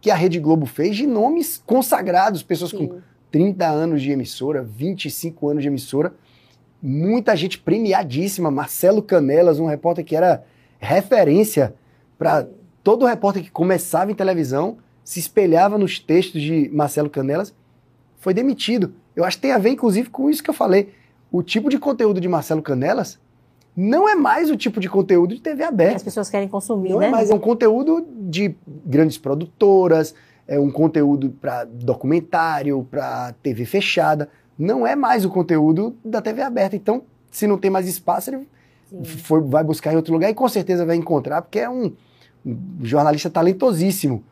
[0.00, 3.02] que a Rede Globo fez de nomes consagrados, pessoas com Sim.
[3.30, 6.14] 30 anos de emissora, 25 anos de emissora,
[6.82, 8.50] muita gente premiadíssima.
[8.50, 10.44] Marcelo Canelas, um repórter que era
[10.78, 11.74] referência
[12.18, 12.46] para
[12.82, 17.54] todo repórter que começava em televisão, se espelhava nos textos de Marcelo Canelas,
[18.18, 18.94] foi demitido.
[19.14, 20.92] Eu acho que tem a ver, inclusive, com isso que eu falei.
[21.30, 23.18] O tipo de conteúdo de Marcelo Canelas
[23.76, 26.04] não é mais o tipo de conteúdo de TV As aberta.
[26.04, 27.08] pessoas querem consumir, Não né?
[27.08, 28.54] é mais, é um conteúdo de
[28.86, 30.14] grandes produtoras,
[30.48, 34.28] é um conteúdo para documentário, para TV fechada.
[34.58, 36.76] Não é mais o conteúdo da TV aberta.
[36.76, 38.46] Então, se não tem mais espaço, ele
[39.04, 41.92] foi- vai buscar em outro lugar e com certeza vai encontrar, porque é um,
[42.46, 44.22] um jornalista talentosíssimo.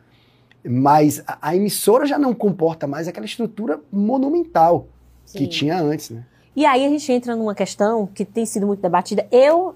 [0.65, 4.87] Mas a, a emissora já não comporta mais aquela estrutura monumental
[5.33, 5.49] que Sim.
[5.49, 6.25] tinha antes, né?
[6.55, 9.27] E aí a gente entra numa questão que tem sido muito debatida.
[9.31, 9.75] Eu,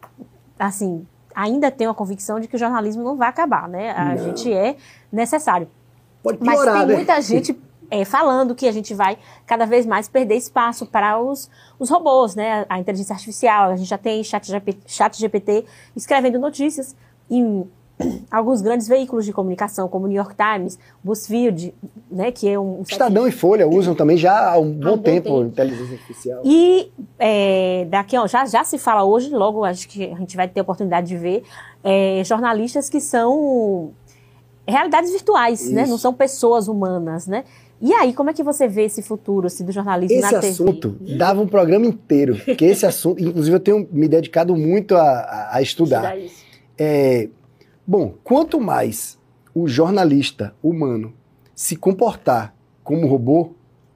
[0.58, 3.90] assim, ainda tenho a convicção de que o jornalismo não vai acabar, né?
[3.90, 4.18] A Não.
[4.18, 4.76] gente é
[5.10, 5.68] necessário.
[6.22, 6.94] Pode Mas piorar, tem né?
[6.96, 7.58] muita gente
[7.90, 12.34] é, falando que a gente vai cada vez mais perder espaço para os, os robôs,
[12.34, 12.66] né?
[12.68, 13.70] A inteligência artificial.
[13.70, 15.64] A gente já tem chat, GP, chat GPT
[15.94, 16.96] escrevendo notícias
[17.30, 17.66] em
[18.30, 21.74] alguns grandes veículos de comunicação, como o New York Times, BuzzFeed,
[22.10, 22.30] né?
[22.30, 22.82] Que é um...
[22.82, 25.42] Estadão e Folha usam também já há um bom, bom tempo, tempo.
[25.44, 26.42] inteligência artificial.
[26.44, 30.46] E é, daqui, ó, já, já se fala hoje, logo acho que a gente vai
[30.46, 31.42] ter a oportunidade de ver,
[31.82, 33.92] é, jornalistas que são
[34.68, 35.86] realidades virtuais, né?
[35.86, 37.44] Não são pessoas humanas, né?
[37.80, 40.48] E aí, como é que você vê esse futuro assim, do jornalismo Esse na TV?
[40.52, 45.02] assunto dava um programa inteiro, porque esse assunto, inclusive eu tenho me dedicado muito a,
[45.02, 46.18] a- a estudar.
[46.18, 46.44] isso.
[46.78, 47.28] É,
[47.86, 49.18] bom, quanto mais
[49.54, 51.12] o jornalista humano
[51.54, 53.50] se comportar como robô,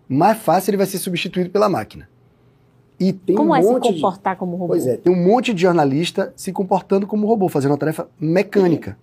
[0.08, 2.08] mais fácil ele vai ser substituído pela máquina.
[2.98, 4.68] E tem Como um é se monte de- comportar como robô?
[4.68, 8.98] Pois é, tem um monte de jornalista se comportando como robô, fazendo uma tarefa mecânica.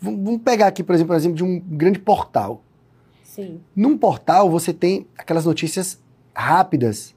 [0.00, 2.62] V- Vamos pegar aqui, por exemplo, o exemplo de um grande portal.
[3.22, 3.60] Sim.
[3.74, 6.00] Num portal, você tem aquelas notícias
[6.34, 7.14] rápidas,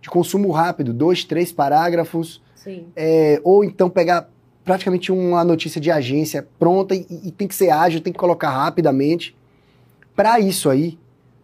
[0.00, 2.86] de consumo rápido, dois, três parágrafos, Sim.
[2.94, 4.28] é, ou então pegar
[4.64, 8.50] praticamente uma notícia de agência pronta e, e tem que ser ágil, tem que colocar
[8.50, 9.36] rapidamente.
[10.16, 10.98] Para isso aí,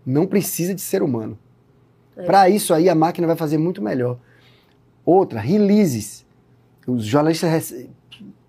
[0.07, 1.39] não precisa de ser humano.
[2.17, 2.23] É.
[2.25, 4.19] Para isso aí, a máquina vai fazer muito melhor.
[5.05, 6.25] Outra, releases.
[6.87, 7.75] Os jornalistas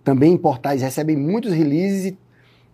[0.04, 2.18] também em portais recebem muitos releases e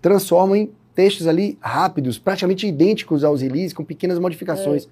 [0.01, 4.87] transformam em textos ali rápidos, praticamente idênticos aos releases, com pequenas modificações.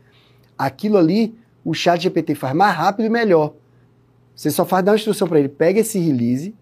[0.57, 3.53] Aquilo ali, o chat GPT faz mais rápido e melhor.
[4.35, 6.53] Você só faz dar uma instrução para ele, pega esse release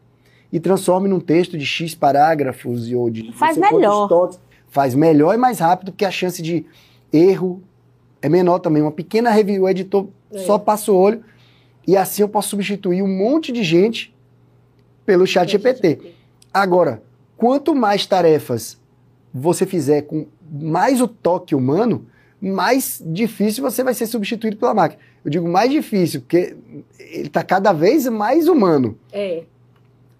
[0.53, 4.07] e transforme num texto de X parágrafos e ou de Faz melhor.
[4.07, 4.39] toques.
[4.69, 6.63] Faz melhor e mais rápido, porque a chance de
[7.11, 7.59] erro
[8.21, 8.81] é menor também.
[8.83, 10.37] Uma pequena review, o editor É.
[10.39, 11.23] só passa o olho
[11.87, 14.13] e assim eu posso substituir um monte de gente
[15.05, 16.13] pelo chat GPT.
[16.53, 17.01] Agora,
[17.35, 18.79] quanto mais tarefas
[19.33, 22.05] você fizer com mais o toque humano,
[22.39, 25.01] mais difícil você vai ser substituído pela máquina.
[25.25, 26.55] Eu digo mais difícil, porque
[26.99, 28.95] ele está cada vez mais humano.
[29.11, 29.43] É.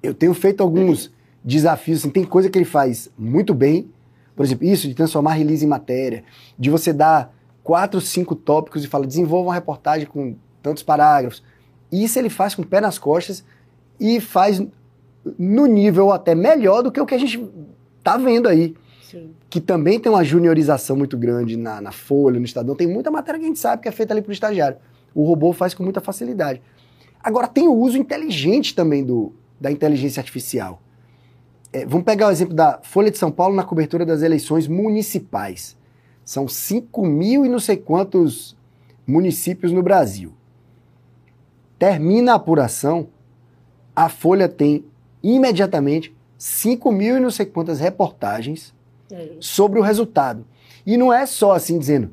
[0.04, 1.12] Eu tenho feito alguns
[1.44, 3.90] desafios, assim, tem coisa que ele faz muito bem.
[4.36, 6.24] Por exemplo, isso de transformar release em matéria,
[6.60, 7.34] de você dar
[7.64, 11.44] quatro, cinco tópicos e falar, desenvolva uma reportagem com tantos parágrafos.
[11.92, 13.44] Isso ele faz com o pé nas costas
[14.00, 14.62] e faz
[15.38, 17.48] no nível até melhor do que o que a gente
[18.04, 18.76] tá vendo aí.
[19.04, 19.32] Sim.
[19.50, 22.76] Que também tem uma juniorização muito grande na, na Folha, no Estadão.
[22.76, 24.78] Tem muita matéria que a gente sabe que é feita ali pro estagiário.
[25.14, 26.62] O robô faz com muita facilidade.
[27.24, 29.32] Agora, tem o uso inteligente também do,
[29.64, 30.82] da inteligência artificial.
[31.72, 35.78] É, vamos pegar o exemplo da Folha de São Paulo na cobertura das eleições municipais.
[36.26, 38.58] São 5 mil e não sei quantos
[39.08, 40.34] municípios no Brasil.
[41.80, 43.08] Termina a apuração,
[43.96, 44.86] a Folha tem
[45.24, 48.74] imediatamente 5 mil e não sei quantas reportagens
[49.10, 49.30] É.
[49.40, 50.46] sobre o resultado.
[50.86, 52.12] E não é só assim dizendo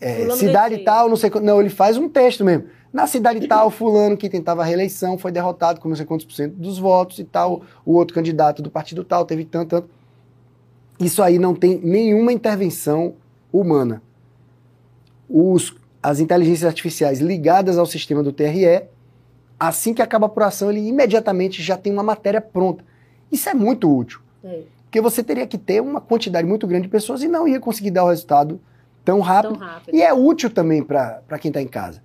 [0.00, 0.84] é, cidade venceu.
[0.84, 1.44] tal, não sei quanto.
[1.44, 2.66] Não, ele faz um texto mesmo.
[2.92, 6.32] Na cidade tal, fulano que tentava a reeleição foi derrotado com não sei quantos por
[6.32, 7.62] cento dos votos e tal.
[7.84, 9.90] O outro candidato do partido tal teve tanto, tanto.
[10.98, 13.14] Isso aí não tem nenhuma intervenção
[13.52, 14.02] humana.
[15.28, 18.84] Os, as inteligências artificiais ligadas ao sistema do TRE,
[19.60, 22.84] assim que acaba a apuração, ele imediatamente já tem uma matéria pronta.
[23.30, 24.20] Isso é muito útil.
[24.42, 24.62] É.
[24.84, 27.90] Porque você teria que ter uma quantidade muito grande de pessoas e não ia conseguir
[27.90, 28.58] dar o resultado
[29.04, 29.58] tão rápido.
[29.58, 29.94] Tão rápido.
[29.94, 32.02] E é útil também para quem está em casa.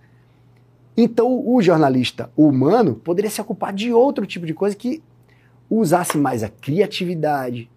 [0.95, 5.01] Então, o jornalista humano poderia se ocupar de outro tipo de coisa que
[5.69, 7.69] usasse mais a criatividade,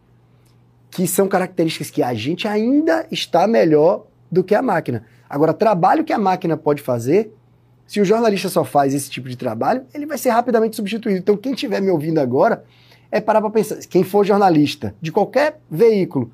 [0.91, 5.05] que são características que a gente ainda está melhor do que a máquina.
[5.29, 7.33] Agora, trabalho que a máquina pode fazer,
[7.87, 11.19] se o jornalista só faz esse tipo de trabalho, ele vai ser rapidamente substituído.
[11.19, 12.65] Então, quem estiver me ouvindo agora,
[13.11, 13.77] é parar para pensar.
[13.89, 16.31] Quem for jornalista de qualquer veículo,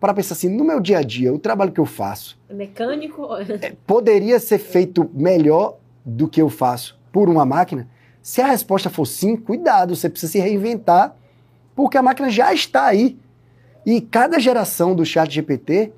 [0.00, 3.26] para pensar assim, no meu dia a dia, o trabalho que eu faço Mecânico.
[3.36, 7.88] é, poderia ser feito melhor do que eu faço por uma máquina?
[8.22, 11.14] Se a resposta for sim, cuidado, você precisa se reinventar,
[11.74, 13.18] porque a máquina já está aí.
[13.84, 15.92] E cada geração do chat GPT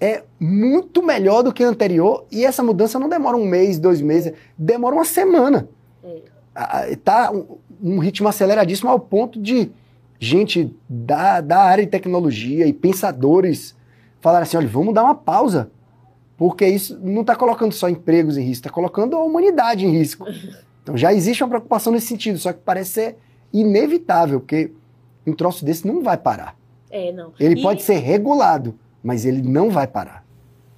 [0.00, 4.00] é muito melhor do que a anterior, e essa mudança não demora um mês, dois
[4.00, 5.68] meses, demora uma semana.
[6.02, 6.22] É.
[6.54, 9.70] Ah, Tá um, um ritmo aceleradíssimo ao ponto de
[10.18, 13.74] gente da, da área de tecnologia e pensadores
[14.20, 15.70] falar assim, olha, vamos dar uma pausa,
[16.40, 20.24] porque isso não está colocando só empregos em risco, está colocando a humanidade em risco.
[20.82, 23.16] Então já existe uma preocupação nesse sentido, só que parece ser
[23.52, 24.72] inevitável, porque
[25.26, 26.56] um troço desse não vai parar.
[26.90, 27.34] É, não.
[27.38, 30.24] Ele E- pode ser regulado, mas ele não vai parar.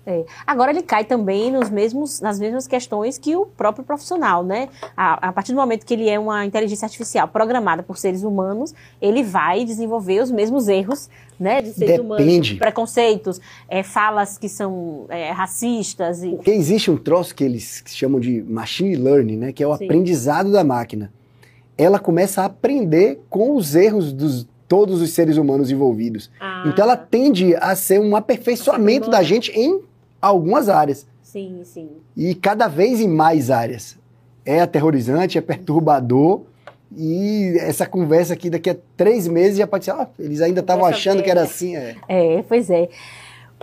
[0.04, 0.24] É.
[0.44, 4.68] Agora ele cai também nos mesmos, nas mesmas questões que o próprio profissional, né?
[4.96, 8.74] A, a partir do momento que ele é uma inteligência artificial programada por seres humanos,
[9.00, 11.62] ele vai desenvolver os mesmos erros, né?
[11.62, 12.00] De seres Depende.
[12.00, 17.84] humanos, preconceitos, é, falas que são é, racistas e Porque existe um troço que eles
[17.86, 19.84] chamam de machine learning, né, que é o Sim.
[19.84, 21.12] aprendizado da máquina.
[21.78, 26.30] Ela começa a aprender com os erros dos todos os seres humanos envolvidos.
[26.40, 29.82] Ah, Então ela tende a ser um aperfeiçoamento da gente em
[30.22, 31.90] algumas áreas sim, sim.
[32.16, 34.00] e cada vez em mais áreas.
[34.44, 36.42] É aterrorizante, é perturbador.
[36.96, 40.84] E essa conversa aqui daqui a três meses já pode ser, ó, eles ainda estavam
[40.84, 41.74] achando que era assim.
[41.74, 41.96] É.
[42.08, 42.88] É, pois é.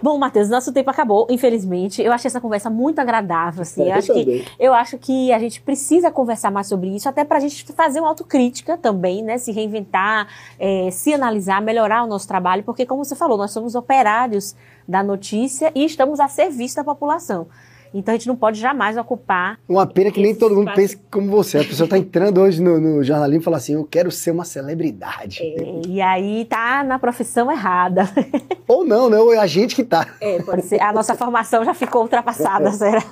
[0.02, 2.02] Bom, Matheus, nosso tempo acabou, infelizmente.
[2.02, 3.84] Eu achei essa conversa muito agradável, assim.
[3.84, 4.46] Eu acho que.
[4.60, 8.00] Eu acho que a gente precisa conversar mais sobre isso, até para a gente fazer
[8.00, 9.38] uma autocrítica também, né?
[9.38, 10.28] Se reinventar,
[10.60, 14.56] eh, se analisar, melhorar o nosso trabalho, porque, como você falou, nós somos operários
[14.88, 17.48] da notícia e estamos a serviço da população.
[17.94, 19.60] Então a gente não pode jamais ocupar.
[19.68, 21.58] Uma pena que nem todo mundo espaço- pensa como você.
[21.60, 24.46] A pessoa está entrando hoje no, no jornalismo e fala assim: eu quero ser uma
[24.46, 25.42] celebridade.
[25.42, 28.04] eh, e aí tá na profissão errada.
[28.68, 29.18] Ou não, né?
[29.18, 30.08] Ou é a gente que tá.
[30.22, 30.82] É, pode ser.
[30.82, 33.04] A nossa formação já ficou ultrapassada, será?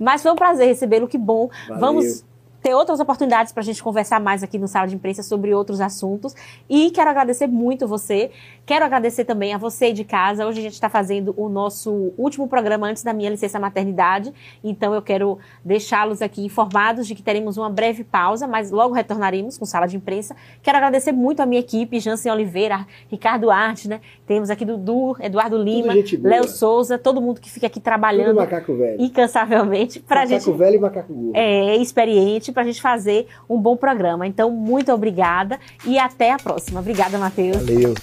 [0.00, 1.48] Mas foi um prazer recebê-lo, que bom.
[1.68, 1.80] Valeu.
[1.80, 2.24] Vamos
[2.62, 5.80] ter outras oportunidades para a gente conversar mais aqui no Sala de Imprensa sobre outros
[5.80, 6.34] assuntos.
[6.70, 8.30] E quero agradecer muito você.
[8.64, 10.46] Quero agradecer também a você de casa.
[10.46, 14.32] Hoje a gente está fazendo o nosso último programa antes da minha licença maternidade.
[14.62, 19.58] Então eu quero deixá-los aqui informados de que teremos uma breve pausa, mas logo retornaremos
[19.58, 20.36] com Sala de Imprensa.
[20.62, 24.00] Quero agradecer muito a minha equipe, Jansen Oliveira, Ricardo Arte, né?
[24.26, 25.92] Temos aqui Dudu, Eduardo Lima.
[26.22, 29.02] Léo Souza, todo mundo que fica aqui trabalhando macaco velho.
[29.02, 31.32] incansavelmente para a gente velho e macaco gordo.
[31.34, 34.26] é, experiente para a gente fazer um bom programa.
[34.26, 36.80] Então, muito obrigada e até a próxima.
[36.80, 37.56] Obrigada, Matheus.
[37.56, 37.94] Valeu.